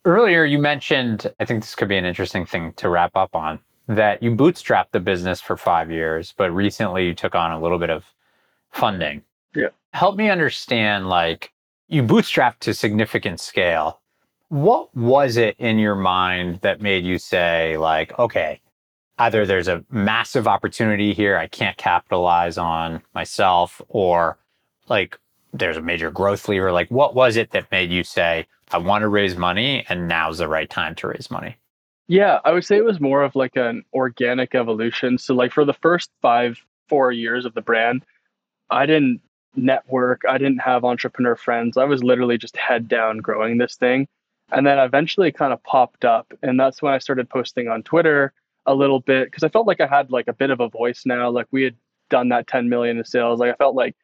Earlier, 0.05 0.45
you 0.45 0.59
mentioned, 0.59 1.33
I 1.41 1.47
think 1.47 1.63
this 1.63 1.75
could 1.75 1.89
be 1.89 1.97
an 1.97 2.05
interesting 2.05 2.45
thing 2.45 2.75
to 2.75 2.91
wrap 2.91 3.17
up 3.17 3.35
on, 3.35 3.61
that 3.89 4.23
you 4.23 4.31
bootstrapped 4.31 4.91
the 4.93 5.01
business 5.01 5.41
for 5.41 5.57
five 5.57 5.91
years, 5.91 6.35
but 6.37 6.51
recently 6.51 7.07
you 7.07 7.15
took 7.15 7.35
on 7.35 7.51
a 7.51 7.61
little 7.63 7.79
bit 7.79 7.89
of 7.89 8.05
funding. 8.73 9.23
Yeah. 9.55 9.69
Help 9.95 10.17
me 10.17 10.29
understand 10.29 11.09
like, 11.09 11.51
you 11.89 12.03
bootstrapped 12.03 12.59
to 12.61 12.75
significant 12.75 13.41
scale. 13.41 14.03
What 14.49 14.95
was 14.97 15.37
it 15.37 15.57
in 15.59 15.79
your 15.79 15.95
mind 15.95 16.61
that 16.61 16.81
made 16.81 17.05
you 17.05 17.19
say, 17.19 17.77
like, 17.77 18.17
okay, 18.19 18.61
either 19.19 19.47
there's 19.47 19.69
a 19.69 19.85
massive 19.91 20.47
opportunity 20.47 21.15
here 21.15 21.37
I 21.37 21.47
can't 21.47 21.77
capitalize 21.77 22.59
on 22.59 23.03
myself, 23.15 23.81
or 23.89 24.39
like 24.89 25.19
there's 25.53 25.77
a 25.77 25.83
major 25.83 26.11
growth 26.11 26.49
lever? 26.49 26.73
Like, 26.73 26.91
what 26.91 27.15
was 27.15 27.37
it 27.37 27.51
that 27.53 27.71
made 27.71 27.91
you 27.91 28.05
say, 28.05 28.47
I 28.71 28.79
want 28.79 29.03
to 29.03 29.09
raise 29.09 29.37
money 29.37 29.85
and 29.89 30.09
now's 30.09 30.39
the 30.39 30.49
right 30.49 30.69
time 30.69 30.95
to 30.97 31.09
raise 31.09 31.31
money? 31.31 31.57
Yeah, 32.07 32.41
I 32.45 32.53
would 32.53 32.65
say 32.65 32.77
it 32.77 32.85
was 32.85 33.01
more 33.01 33.23
of 33.23 33.35
like 33.35 33.57
an 33.57 33.85
organic 33.95 34.55
evolution. 34.55 35.17
So, 35.17 35.35
like, 35.35 35.53
for 35.53 35.65
the 35.65 35.73
first 35.73 36.11
five, 36.21 36.59
four 36.89 37.13
years 37.13 37.47
of 37.47 37.55
the 37.55 37.63
brand, 37.63 38.05
I 38.71 38.85
didn't 38.87 39.21
network, 39.57 40.23
I 40.29 40.37
didn't 40.37 40.59
have 40.59 40.85
entrepreneur 40.85 41.37
friends. 41.37 41.77
I 41.77 41.85
was 41.85 42.05
literally 42.05 42.37
just 42.37 42.57
head 42.57 42.89
down 42.89 43.19
growing 43.19 43.59
this 43.59 43.77
thing. 43.77 44.07
And 44.53 44.67
then 44.67 44.79
eventually 44.79 45.29
it 45.29 45.37
kind 45.37 45.53
of 45.53 45.63
popped 45.65 46.05
up. 46.05 46.33
And 46.43 46.59
that's 46.59 46.83
when 46.83 46.93
I 46.93 46.99
started 46.99 47.29
posting 47.29 47.69
on 47.69 47.83
Twitter 47.83 48.33
a 48.67 48.75
little 48.75 49.01
bit 49.01 49.27
because 49.27 49.43
I 49.43 49.49
felt 49.49 49.67
like 49.67 49.81
I 49.81 49.87
had 49.87 50.11
like 50.11 50.29
a 50.29 50.33
bit 50.33 50.51
of 50.51 50.61
a 50.61 50.69
voice 50.69 51.03
now. 51.05 51.31
Like 51.31 51.47
we 51.51 51.63
had 51.63 51.77
done 52.11 52.29
that 52.29 52.47
10 52.47 52.69
million 52.69 52.99
in 52.99 53.05
sales. 53.05 53.41
Like 53.41 53.53
I 53.53 53.57
felt 53.57 53.75
like 53.75 53.97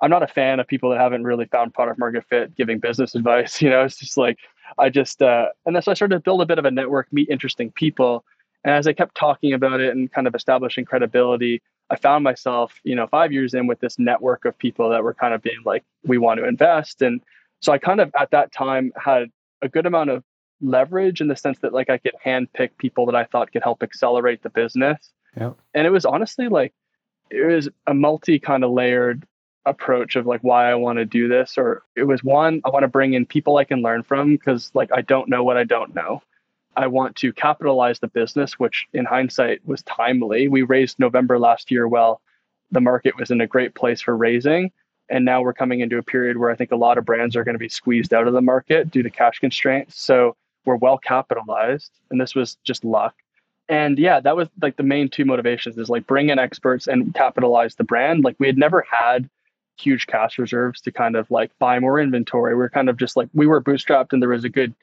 I'm 0.00 0.10
not 0.10 0.22
a 0.22 0.26
fan 0.26 0.60
of 0.60 0.66
people 0.66 0.90
that 0.90 1.00
haven't 1.00 1.24
really 1.24 1.46
found 1.46 1.72
product 1.72 1.98
market 1.98 2.24
fit 2.28 2.54
giving 2.54 2.78
business 2.78 3.14
advice. 3.14 3.62
You 3.62 3.70
know, 3.70 3.84
it's 3.84 3.96
just 3.96 4.16
like 4.16 4.38
I 4.78 4.88
just 4.88 5.22
uh, 5.22 5.46
and 5.66 5.74
then 5.74 5.82
so 5.82 5.90
I 5.90 5.94
started 5.94 6.16
to 6.16 6.20
build 6.20 6.42
a 6.42 6.46
bit 6.46 6.58
of 6.58 6.64
a 6.64 6.70
network, 6.70 7.12
meet 7.12 7.28
interesting 7.28 7.70
people, 7.72 8.24
and 8.64 8.74
as 8.74 8.86
I 8.86 8.92
kept 8.92 9.14
talking 9.14 9.52
about 9.52 9.80
it 9.80 9.94
and 9.94 10.10
kind 10.12 10.26
of 10.26 10.34
establishing 10.34 10.84
credibility, 10.84 11.62
I 11.90 11.96
found 11.96 12.24
myself, 12.24 12.80
you 12.82 12.94
know, 12.94 13.06
five 13.06 13.32
years 13.32 13.54
in 13.54 13.66
with 13.66 13.80
this 13.80 13.98
network 13.98 14.44
of 14.44 14.56
people 14.58 14.88
that 14.90 15.04
were 15.04 15.14
kind 15.14 15.34
of 15.34 15.42
being 15.42 15.60
like, 15.64 15.84
we 16.02 16.18
want 16.18 16.38
to 16.38 16.46
invest, 16.46 17.02
and 17.02 17.20
so 17.60 17.72
I 17.72 17.78
kind 17.78 18.00
of 18.00 18.10
at 18.18 18.30
that 18.32 18.52
time 18.52 18.92
had 18.96 19.30
a 19.64 19.68
good 19.68 19.86
amount 19.86 20.10
of 20.10 20.22
leverage 20.60 21.20
in 21.20 21.28
the 21.28 21.36
sense 21.36 21.58
that 21.60 21.72
like 21.72 21.90
I 21.90 21.98
could 21.98 22.14
handpick 22.24 22.70
people 22.78 23.06
that 23.06 23.16
I 23.16 23.24
thought 23.24 23.52
could 23.52 23.62
help 23.62 23.82
accelerate 23.82 24.42
the 24.42 24.50
business. 24.50 25.10
Yep. 25.36 25.56
And 25.74 25.86
it 25.86 25.90
was 25.90 26.04
honestly 26.04 26.48
like 26.48 26.72
it 27.30 27.44
was 27.44 27.68
a 27.86 27.94
multi 27.94 28.38
kind 28.38 28.62
of 28.62 28.70
layered 28.70 29.26
approach 29.66 30.14
of 30.14 30.26
like 30.26 30.42
why 30.42 30.70
I 30.70 30.74
want 30.74 30.98
to 30.98 31.06
do 31.06 31.26
this 31.26 31.56
or 31.56 31.82
it 31.96 32.04
was 32.04 32.22
one 32.22 32.60
I 32.64 32.68
want 32.68 32.82
to 32.82 32.88
bring 32.88 33.14
in 33.14 33.24
people 33.24 33.56
I 33.56 33.64
can 33.64 33.82
learn 33.82 34.02
from 34.02 34.32
because 34.32 34.70
like 34.74 34.90
I 34.92 35.00
don't 35.00 35.28
know 35.28 35.42
what 35.42 35.56
I 35.56 35.64
don't 35.64 35.94
know. 35.94 36.22
I 36.76 36.86
want 36.88 37.16
to 37.16 37.32
capitalize 37.32 37.98
the 37.98 38.08
business 38.08 38.58
which 38.58 38.86
in 38.92 39.06
hindsight 39.06 39.66
was 39.66 39.82
timely. 39.84 40.48
We 40.48 40.62
raised 40.62 40.98
November 40.98 41.38
last 41.38 41.70
year 41.70 41.88
well 41.88 42.20
the 42.70 42.80
market 42.80 43.16
was 43.18 43.30
in 43.30 43.40
a 43.40 43.46
great 43.46 43.74
place 43.74 44.02
for 44.02 44.16
raising 44.16 44.70
and 45.08 45.24
now 45.24 45.42
we're 45.42 45.52
coming 45.52 45.80
into 45.80 45.98
a 45.98 46.02
period 46.02 46.38
where 46.38 46.50
I 46.50 46.56
think 46.56 46.72
a 46.72 46.76
lot 46.76 46.98
of 46.98 47.04
brands 47.04 47.36
are 47.36 47.44
going 47.44 47.54
to 47.54 47.58
be 47.58 47.68
squeezed 47.68 48.14
out 48.14 48.26
of 48.26 48.32
the 48.32 48.40
market 48.40 48.90
due 48.90 49.02
to 49.02 49.10
cash 49.10 49.38
constraints. 49.38 50.00
So 50.00 50.36
we're 50.64 50.76
well 50.76 50.98
capitalized 50.98 51.92
and 52.10 52.20
this 52.20 52.34
was 52.34 52.56
just 52.64 52.84
luck. 52.84 53.14
And 53.68 53.98
yeah, 53.98 54.20
that 54.20 54.36
was 54.36 54.48
like 54.60 54.76
the 54.76 54.82
main 54.82 55.08
two 55.08 55.24
motivations 55.24 55.78
is 55.78 55.88
like 55.88 56.06
bring 56.06 56.28
in 56.28 56.38
experts 56.38 56.86
and 56.86 57.14
capitalize 57.14 57.74
the 57.74 57.84
brand. 57.84 58.24
Like 58.24 58.36
we 58.38 58.46
had 58.46 58.58
never 58.58 58.84
had 58.90 59.28
huge 59.76 60.06
cash 60.06 60.38
reserves 60.38 60.80
to 60.82 60.92
kind 60.92 61.16
of 61.16 61.30
like 61.30 61.50
buy 61.58 61.78
more 61.78 61.98
inventory. 61.98 62.54
We 62.54 62.62
are 62.64 62.70
kind 62.70 62.88
of 62.88 62.96
just 62.96 63.16
like 63.16 63.28
we 63.34 63.46
were 63.46 63.62
bootstrapped 63.62 64.12
and 64.12 64.22
there 64.22 64.28
was 64.28 64.44
a 64.44 64.50
good 64.50 64.74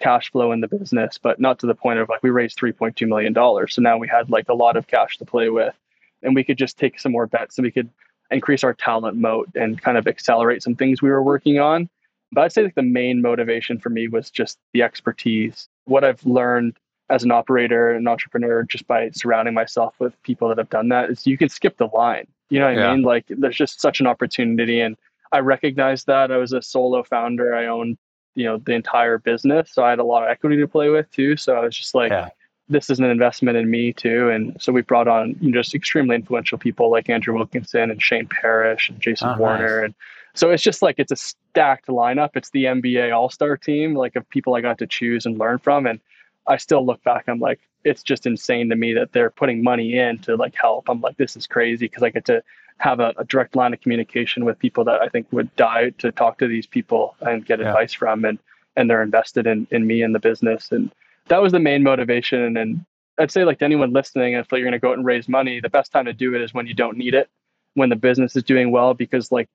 cash 0.00 0.30
flow 0.30 0.52
in 0.52 0.60
the 0.60 0.68
business, 0.68 1.18
but 1.18 1.40
not 1.40 1.58
to 1.58 1.66
the 1.66 1.74
point 1.74 1.98
of 1.98 2.08
like 2.08 2.22
we 2.22 2.30
raised 2.30 2.58
$3.2 2.58 3.08
million. 3.08 3.34
So 3.68 3.82
now 3.82 3.96
we 3.96 4.08
had 4.08 4.30
like 4.30 4.48
a 4.48 4.54
lot 4.54 4.76
of 4.76 4.86
cash 4.86 5.16
to 5.18 5.24
play 5.24 5.48
with 5.48 5.74
and 6.22 6.34
we 6.34 6.44
could 6.44 6.58
just 6.58 6.78
take 6.78 7.00
some 7.00 7.12
more 7.12 7.26
bets 7.26 7.56
and 7.58 7.64
we 7.64 7.70
could 7.70 7.88
increase 8.30 8.64
our 8.64 8.74
talent 8.74 9.16
moat 9.16 9.48
and 9.54 9.80
kind 9.80 9.98
of 9.98 10.06
accelerate 10.06 10.62
some 10.62 10.74
things 10.74 11.02
we 11.02 11.10
were 11.10 11.22
working 11.22 11.58
on. 11.58 11.88
But 12.32 12.44
I'd 12.44 12.52
say 12.52 12.64
like 12.64 12.74
the 12.74 12.82
main 12.82 13.22
motivation 13.22 13.78
for 13.78 13.88
me 13.88 14.08
was 14.08 14.30
just 14.30 14.58
the 14.72 14.82
expertise, 14.82 15.68
what 15.84 16.04
I've 16.04 16.24
learned 16.26 16.76
as 17.08 17.22
an 17.22 17.30
operator 17.30 17.90
and 17.90 18.08
entrepreneur 18.08 18.64
just 18.64 18.86
by 18.88 19.10
surrounding 19.10 19.54
myself 19.54 19.94
with 20.00 20.20
people 20.22 20.48
that 20.48 20.58
have 20.58 20.70
done 20.70 20.88
that 20.88 21.08
is 21.08 21.26
you 21.26 21.38
can 21.38 21.48
skip 21.48 21.76
the 21.76 21.86
line. 21.86 22.26
You 22.50 22.58
know 22.60 22.66
what 22.66 22.76
yeah. 22.76 22.90
I 22.90 22.94
mean? 22.94 23.04
Like 23.04 23.26
there's 23.28 23.56
just 23.56 23.80
such 23.80 24.00
an 24.00 24.06
opportunity. 24.06 24.80
And 24.80 24.96
I 25.32 25.38
recognized 25.38 26.06
that 26.08 26.32
I 26.32 26.36
was 26.36 26.52
a 26.52 26.62
solo 26.62 27.02
founder. 27.04 27.54
I 27.54 27.66
owned, 27.66 27.96
you 28.34 28.44
know, 28.44 28.58
the 28.58 28.72
entire 28.72 29.18
business. 29.18 29.70
So 29.72 29.84
I 29.84 29.90
had 29.90 29.98
a 29.98 30.04
lot 30.04 30.24
of 30.24 30.28
equity 30.28 30.56
to 30.56 30.68
play 30.68 30.88
with 30.88 31.10
too. 31.12 31.36
So 31.36 31.54
I 31.54 31.60
was 31.60 31.76
just 31.76 31.94
like, 31.94 32.10
yeah. 32.10 32.30
This 32.68 32.90
is 32.90 32.98
an 32.98 33.04
investment 33.04 33.56
in 33.56 33.70
me 33.70 33.92
too. 33.92 34.28
And 34.28 34.60
so 34.60 34.72
we 34.72 34.82
brought 34.82 35.08
on 35.08 35.36
you 35.40 35.50
know, 35.50 35.60
just 35.60 35.74
extremely 35.74 36.16
influential 36.16 36.58
people 36.58 36.90
like 36.90 37.08
Andrew 37.08 37.34
Wilkinson 37.34 37.90
and 37.90 38.02
Shane 38.02 38.26
Parrish 38.26 38.88
and 38.88 39.00
Jason 39.00 39.28
oh, 39.28 39.38
Warner. 39.38 39.82
Nice. 39.82 39.84
And 39.84 39.94
so 40.34 40.50
it's 40.50 40.62
just 40.62 40.82
like 40.82 40.96
it's 40.98 41.12
a 41.12 41.16
stacked 41.16 41.86
lineup. 41.86 42.30
It's 42.34 42.50
the 42.50 42.64
NBA 42.64 43.14
All 43.16 43.30
Star 43.30 43.56
team, 43.56 43.94
like 43.94 44.16
of 44.16 44.28
people 44.30 44.54
I 44.54 44.60
got 44.60 44.78
to 44.78 44.86
choose 44.86 45.26
and 45.26 45.38
learn 45.38 45.58
from. 45.58 45.86
And 45.86 46.00
I 46.46 46.56
still 46.56 46.84
look 46.84 47.02
back, 47.02 47.24
I'm 47.28 47.40
like, 47.40 47.60
it's 47.84 48.02
just 48.02 48.26
insane 48.26 48.68
to 48.70 48.76
me 48.76 48.92
that 48.94 49.12
they're 49.12 49.30
putting 49.30 49.62
money 49.62 49.96
in 49.96 50.18
to 50.18 50.36
like 50.36 50.54
help. 50.54 50.88
I'm 50.88 51.00
like, 51.00 51.16
this 51.16 51.36
is 51.36 51.46
crazy 51.46 51.86
because 51.86 52.02
I 52.02 52.10
get 52.10 52.24
to 52.26 52.42
have 52.78 53.00
a, 53.00 53.14
a, 53.16 53.24
direct 53.24 53.56
line 53.56 53.72
of 53.72 53.80
communication 53.80 54.44
with 54.44 54.58
people 54.58 54.84
that 54.84 55.00
I 55.00 55.08
think 55.08 55.26
would 55.30 55.54
die 55.56 55.90
to 55.98 56.12
talk 56.12 56.38
to 56.38 56.46
these 56.46 56.66
people 56.66 57.16
and 57.20 57.46
get 57.46 57.58
yeah. 57.58 57.68
advice 57.68 57.94
from 57.94 58.24
and 58.24 58.38
and 58.76 58.90
they're 58.90 59.02
invested 59.02 59.46
in 59.46 59.66
in 59.70 59.86
me 59.86 60.02
and 60.02 60.14
the 60.14 60.18
business. 60.18 60.70
And 60.70 60.92
that 61.28 61.42
was 61.42 61.52
the 61.52 61.60
main 61.60 61.82
motivation. 61.82 62.56
And, 62.56 62.84
I'd 63.18 63.30
say 63.30 63.44
like 63.44 63.60
to 63.60 63.64
anyone 63.64 63.94
listening, 63.94 64.34
if 64.34 64.52
you're 64.52 64.62
gonna 64.62 64.78
go 64.78 64.90
out 64.90 64.98
and 64.98 65.06
raise 65.06 65.26
money, 65.26 65.58
the 65.58 65.70
best 65.70 65.90
time 65.90 66.04
to 66.04 66.12
do 66.12 66.34
it 66.34 66.42
is 66.42 66.52
when 66.52 66.66
you 66.66 66.74
don't 66.74 66.98
need 66.98 67.14
it, 67.14 67.30
when 67.72 67.88
the 67.88 67.96
business 67.96 68.36
is 68.36 68.42
doing 68.42 68.70
well, 68.70 68.92
because 68.92 69.32
like 69.32 69.48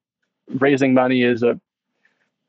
raising 0.47 0.95
money 0.95 1.21
is 1.21 1.43
a 1.43 1.59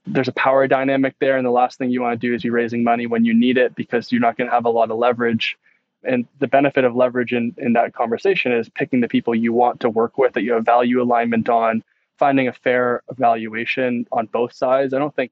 there's 0.06 0.28
a 0.28 0.32
power 0.32 0.66
dynamic 0.66 1.14
there. 1.20 1.36
And 1.36 1.46
the 1.46 1.50
last 1.50 1.78
thing 1.78 1.90
you 1.90 2.02
want 2.02 2.20
to 2.20 2.26
do 2.26 2.34
is 2.34 2.42
be 2.42 2.50
raising 2.50 2.82
money 2.82 3.06
when 3.06 3.24
you 3.24 3.34
need 3.34 3.56
it 3.56 3.74
because 3.74 4.10
you're 4.10 4.20
not 4.20 4.36
going 4.36 4.48
to 4.48 4.54
have 4.54 4.64
a 4.64 4.70
lot 4.70 4.90
of 4.90 4.98
leverage. 4.98 5.56
And 6.02 6.26
the 6.40 6.48
benefit 6.48 6.84
of 6.84 6.96
leverage 6.96 7.32
in, 7.32 7.54
in 7.58 7.74
that 7.74 7.94
conversation 7.94 8.52
is 8.52 8.68
picking 8.68 9.00
the 9.00 9.08
people 9.08 9.34
you 9.34 9.52
want 9.52 9.80
to 9.80 9.90
work 9.90 10.18
with 10.18 10.32
that 10.32 10.42
you 10.42 10.54
have 10.54 10.64
value 10.64 11.00
alignment 11.00 11.48
on 11.48 11.84
finding 12.18 12.48
a 12.48 12.52
fair 12.52 13.02
valuation 13.12 14.06
on 14.10 14.26
both 14.26 14.52
sides. 14.52 14.92
I 14.92 14.98
don't 14.98 15.14
think 15.14 15.30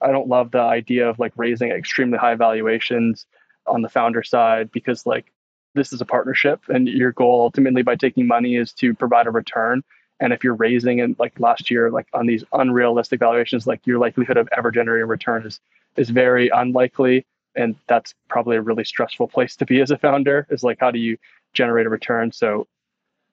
i 0.00 0.10
don't 0.10 0.28
love 0.28 0.50
the 0.50 0.60
idea 0.60 1.08
of 1.08 1.18
like 1.18 1.32
raising 1.36 1.70
extremely 1.70 2.18
high 2.18 2.34
valuations 2.34 3.26
on 3.66 3.82
the 3.82 3.88
founder 3.88 4.22
side 4.22 4.70
because 4.72 5.06
like 5.06 5.32
this 5.74 5.92
is 5.92 6.00
a 6.00 6.04
partnership 6.04 6.62
and 6.68 6.88
your 6.88 7.12
goal 7.12 7.42
ultimately 7.42 7.82
by 7.82 7.94
taking 7.94 8.26
money 8.26 8.56
is 8.56 8.72
to 8.72 8.94
provide 8.94 9.26
a 9.26 9.30
return. 9.30 9.82
And 10.20 10.32
if 10.32 10.42
you're 10.42 10.54
raising 10.54 11.00
and 11.00 11.16
like 11.18 11.38
last 11.38 11.70
year 11.70 11.90
like 11.90 12.08
on 12.12 12.26
these 12.26 12.44
unrealistic 12.52 13.20
valuations 13.20 13.66
like 13.66 13.86
your 13.86 13.98
likelihood 13.98 14.36
of 14.36 14.48
ever 14.56 14.70
generating 14.70 15.08
return 15.08 15.46
is 15.46 15.60
is 15.96 16.10
very 16.10 16.48
unlikely. 16.48 17.24
And 17.54 17.76
that's 17.86 18.14
probably 18.28 18.56
a 18.56 18.62
really 18.62 18.84
stressful 18.84 19.28
place 19.28 19.56
to 19.56 19.66
be 19.66 19.80
as 19.80 19.90
a 19.90 19.98
founder 19.98 20.46
is 20.50 20.62
like 20.62 20.78
how 20.80 20.90
do 20.90 20.98
you 20.98 21.16
generate 21.54 21.86
a 21.86 21.90
return? 21.90 22.32
So 22.32 22.66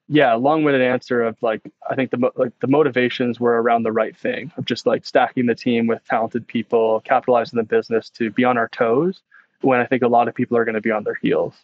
yeah 0.08 0.34
long-winded 0.34 0.82
answer 0.82 1.22
of 1.22 1.36
like 1.42 1.60
i 1.90 1.94
think 1.94 2.10
the 2.10 2.30
like 2.36 2.52
the 2.60 2.66
motivations 2.66 3.40
were 3.40 3.60
around 3.60 3.82
the 3.82 3.92
right 3.92 4.16
thing 4.16 4.52
of 4.56 4.64
just 4.64 4.86
like 4.86 5.04
stacking 5.04 5.46
the 5.46 5.54
team 5.54 5.86
with 5.86 6.04
talented 6.06 6.46
people 6.46 7.00
capitalizing 7.04 7.56
the 7.56 7.62
business 7.62 8.08
to 8.10 8.30
be 8.30 8.44
on 8.44 8.56
our 8.56 8.68
toes 8.68 9.22
when 9.62 9.80
i 9.80 9.86
think 9.86 10.02
a 10.02 10.08
lot 10.08 10.28
of 10.28 10.34
people 10.34 10.56
are 10.56 10.64
going 10.64 10.74
to 10.74 10.80
be 10.80 10.90
on 10.90 11.04
their 11.04 11.18
heels. 11.22 11.54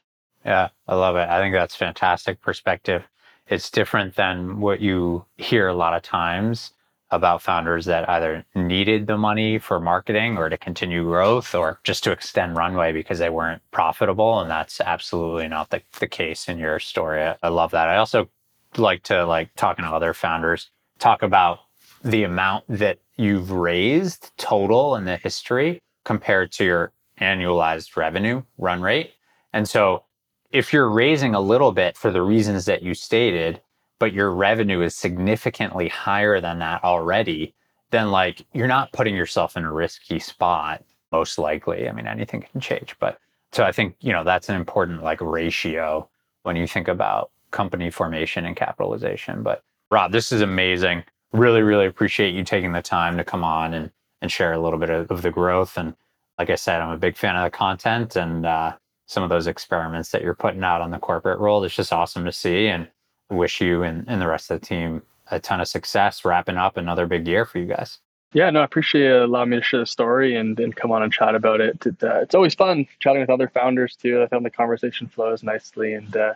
Yeah 0.44 0.68
i 0.88 0.94
love 0.94 1.16
it. 1.16 1.28
I 1.28 1.40
think 1.40 1.54
that's 1.54 1.76
fantastic 1.76 2.40
perspective. 2.40 3.04
It's 3.48 3.70
different 3.70 4.14
than 4.16 4.60
what 4.60 4.80
you 4.80 5.24
hear 5.36 5.68
a 5.68 5.74
lot 5.74 5.94
of 5.94 6.02
times 6.02 6.72
about 7.12 7.42
founders 7.42 7.84
that 7.84 8.08
either 8.08 8.44
needed 8.54 9.06
the 9.06 9.16
money 9.16 9.58
for 9.58 9.78
marketing 9.78 10.38
or 10.38 10.48
to 10.48 10.58
continue 10.58 11.04
growth 11.04 11.54
or 11.54 11.78
just 11.84 12.02
to 12.04 12.10
extend 12.10 12.56
runway 12.56 12.92
because 12.92 13.18
they 13.18 13.30
weren't 13.30 13.62
profitable. 13.70 14.40
And 14.40 14.50
that's 14.50 14.80
absolutely 14.80 15.46
not 15.46 15.70
the, 15.70 15.82
the 16.00 16.08
case 16.08 16.48
in 16.48 16.58
your 16.58 16.80
story. 16.80 17.22
I 17.42 17.48
love 17.48 17.70
that. 17.72 17.88
I 17.88 17.98
also 17.98 18.28
like 18.76 19.02
to 19.04 19.24
like 19.26 19.54
talking 19.54 19.84
to 19.84 19.90
other 19.90 20.14
founders, 20.14 20.70
talk 20.98 21.22
about 21.22 21.60
the 22.02 22.24
amount 22.24 22.64
that 22.68 22.98
you've 23.16 23.50
raised 23.50 24.32
total 24.38 24.96
in 24.96 25.04
the 25.04 25.18
history 25.18 25.80
compared 26.04 26.50
to 26.52 26.64
your 26.64 26.92
annualized 27.20 27.96
revenue 27.96 28.42
run 28.58 28.80
rate. 28.80 29.12
And 29.52 29.68
so 29.68 30.04
if 30.50 30.72
you're 30.72 30.90
raising 30.90 31.34
a 31.34 31.40
little 31.40 31.72
bit 31.72 31.96
for 31.96 32.10
the 32.10 32.22
reasons 32.22 32.64
that 32.64 32.82
you 32.82 32.94
stated, 32.94 33.60
but 34.02 34.12
your 34.12 34.32
revenue 34.32 34.80
is 34.80 34.96
significantly 34.96 35.86
higher 35.86 36.40
than 36.40 36.58
that 36.58 36.82
already, 36.82 37.54
then 37.92 38.10
like 38.10 38.44
you're 38.52 38.66
not 38.66 38.90
putting 38.90 39.14
yourself 39.14 39.56
in 39.56 39.62
a 39.62 39.72
risky 39.72 40.18
spot, 40.18 40.82
most 41.12 41.38
likely. 41.38 41.88
I 41.88 41.92
mean, 41.92 42.08
anything 42.08 42.42
can 42.42 42.60
change. 42.60 42.96
But 42.98 43.20
so 43.52 43.62
I 43.62 43.70
think, 43.70 43.94
you 44.00 44.12
know, 44.12 44.24
that's 44.24 44.48
an 44.48 44.56
important 44.56 45.04
like 45.04 45.20
ratio 45.20 46.08
when 46.42 46.56
you 46.56 46.66
think 46.66 46.88
about 46.88 47.30
company 47.52 47.92
formation 47.92 48.44
and 48.44 48.56
capitalization. 48.56 49.44
But 49.44 49.62
Rob, 49.92 50.10
this 50.10 50.32
is 50.32 50.40
amazing. 50.40 51.04
Really, 51.32 51.62
really 51.62 51.86
appreciate 51.86 52.34
you 52.34 52.42
taking 52.42 52.72
the 52.72 52.82
time 52.82 53.16
to 53.18 53.22
come 53.22 53.44
on 53.44 53.72
and, 53.72 53.92
and 54.20 54.32
share 54.32 54.52
a 54.52 54.58
little 54.58 54.80
bit 54.80 54.90
of, 54.90 55.12
of 55.12 55.22
the 55.22 55.30
growth. 55.30 55.78
And 55.78 55.94
like 56.40 56.50
I 56.50 56.56
said, 56.56 56.80
I'm 56.80 56.90
a 56.90 56.98
big 56.98 57.16
fan 57.16 57.36
of 57.36 57.44
the 57.44 57.56
content 57.56 58.16
and 58.16 58.46
uh, 58.46 58.72
some 59.06 59.22
of 59.22 59.28
those 59.28 59.46
experiments 59.46 60.10
that 60.10 60.22
you're 60.22 60.34
putting 60.34 60.64
out 60.64 60.80
on 60.80 60.90
the 60.90 60.98
corporate 60.98 61.38
world. 61.38 61.64
It's 61.64 61.76
just 61.76 61.92
awesome 61.92 62.24
to 62.24 62.32
see 62.32 62.66
and 62.66 62.88
wish 63.32 63.60
you 63.60 63.82
and, 63.82 64.04
and 64.08 64.20
the 64.20 64.26
rest 64.26 64.50
of 64.50 64.60
the 64.60 64.66
team 64.66 65.02
a 65.30 65.40
ton 65.40 65.60
of 65.60 65.68
success 65.68 66.24
wrapping 66.24 66.56
up 66.56 66.76
another 66.76 67.06
big 67.06 67.26
year 67.26 67.44
for 67.44 67.58
you 67.58 67.66
guys. 67.66 67.98
Yeah, 68.34 68.48
no, 68.50 68.60
I 68.60 68.64
appreciate 68.64 69.04
you 69.04 69.24
allowing 69.24 69.50
me 69.50 69.56
to 69.56 69.62
share 69.62 69.80
the 69.80 69.86
story 69.86 70.36
and, 70.36 70.58
and 70.58 70.74
come 70.74 70.90
on 70.90 71.02
and 71.02 71.12
chat 71.12 71.34
about 71.34 71.60
it. 71.60 71.84
it 71.84 72.02
uh, 72.02 72.20
it's 72.20 72.34
always 72.34 72.54
fun 72.54 72.86
chatting 72.98 73.20
with 73.20 73.30
other 73.30 73.48
founders 73.48 73.94
too. 73.94 74.22
I 74.22 74.26
found 74.26 74.44
the 74.44 74.50
conversation 74.50 75.06
flows 75.06 75.42
nicely. 75.42 75.92
And 75.92 76.16
uh, 76.16 76.34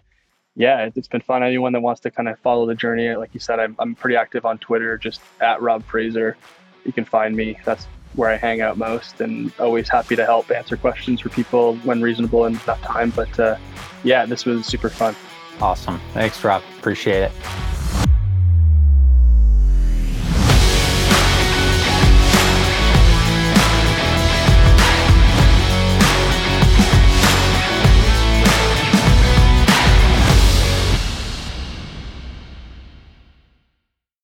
yeah, 0.57 0.85
it, 0.85 0.95
has 0.95 1.09
been 1.09 1.23
fun. 1.23 1.43
Anyone 1.43 1.73
that 1.73 1.81
wants 1.81 2.01
to 2.03 2.11
kind 2.11 2.29
of 2.29 2.39
follow 2.41 2.67
the 2.67 2.75
journey, 2.75 3.15
like 3.15 3.33
you 3.33 3.41
said, 3.41 3.61
I'm, 3.61 3.77
I'm 3.79 3.95
pretty 3.95 4.17
active 4.17 4.45
on 4.45 4.59
Twitter, 4.59 4.99
just 4.99 5.21
at 5.41 5.61
Rob 5.63 5.85
Fraser. 5.85 6.37
You 6.85 6.93
can 6.93 7.05
find 7.05 7.35
me. 7.35 7.59
That's 7.65 7.87
where 8.15 8.31
I 8.31 8.37
hang 8.37 8.61
out 8.61 8.79
most 8.79 9.21
and 9.21 9.53
always 9.59 9.89
happy 9.89 10.17
to 10.17 10.25
help 10.25 10.51
answer 10.51 10.77
questions 10.77 11.21
for 11.21 11.29
people 11.31 11.77
when 11.77 12.01
reasonable 12.03 12.45
and 12.45 12.61
enough 12.63 12.81
time. 12.83 13.11
But 13.11 13.39
uh, 13.41 13.57
yeah, 14.05 14.27
this 14.27 14.45
was 14.45 14.67
super 14.67 14.91
fun. 14.91 15.15
Awesome. 15.61 16.01
Thanks, 16.13 16.43
Rob. 16.45 16.63
Appreciate 16.79 17.23
it. 17.23 17.76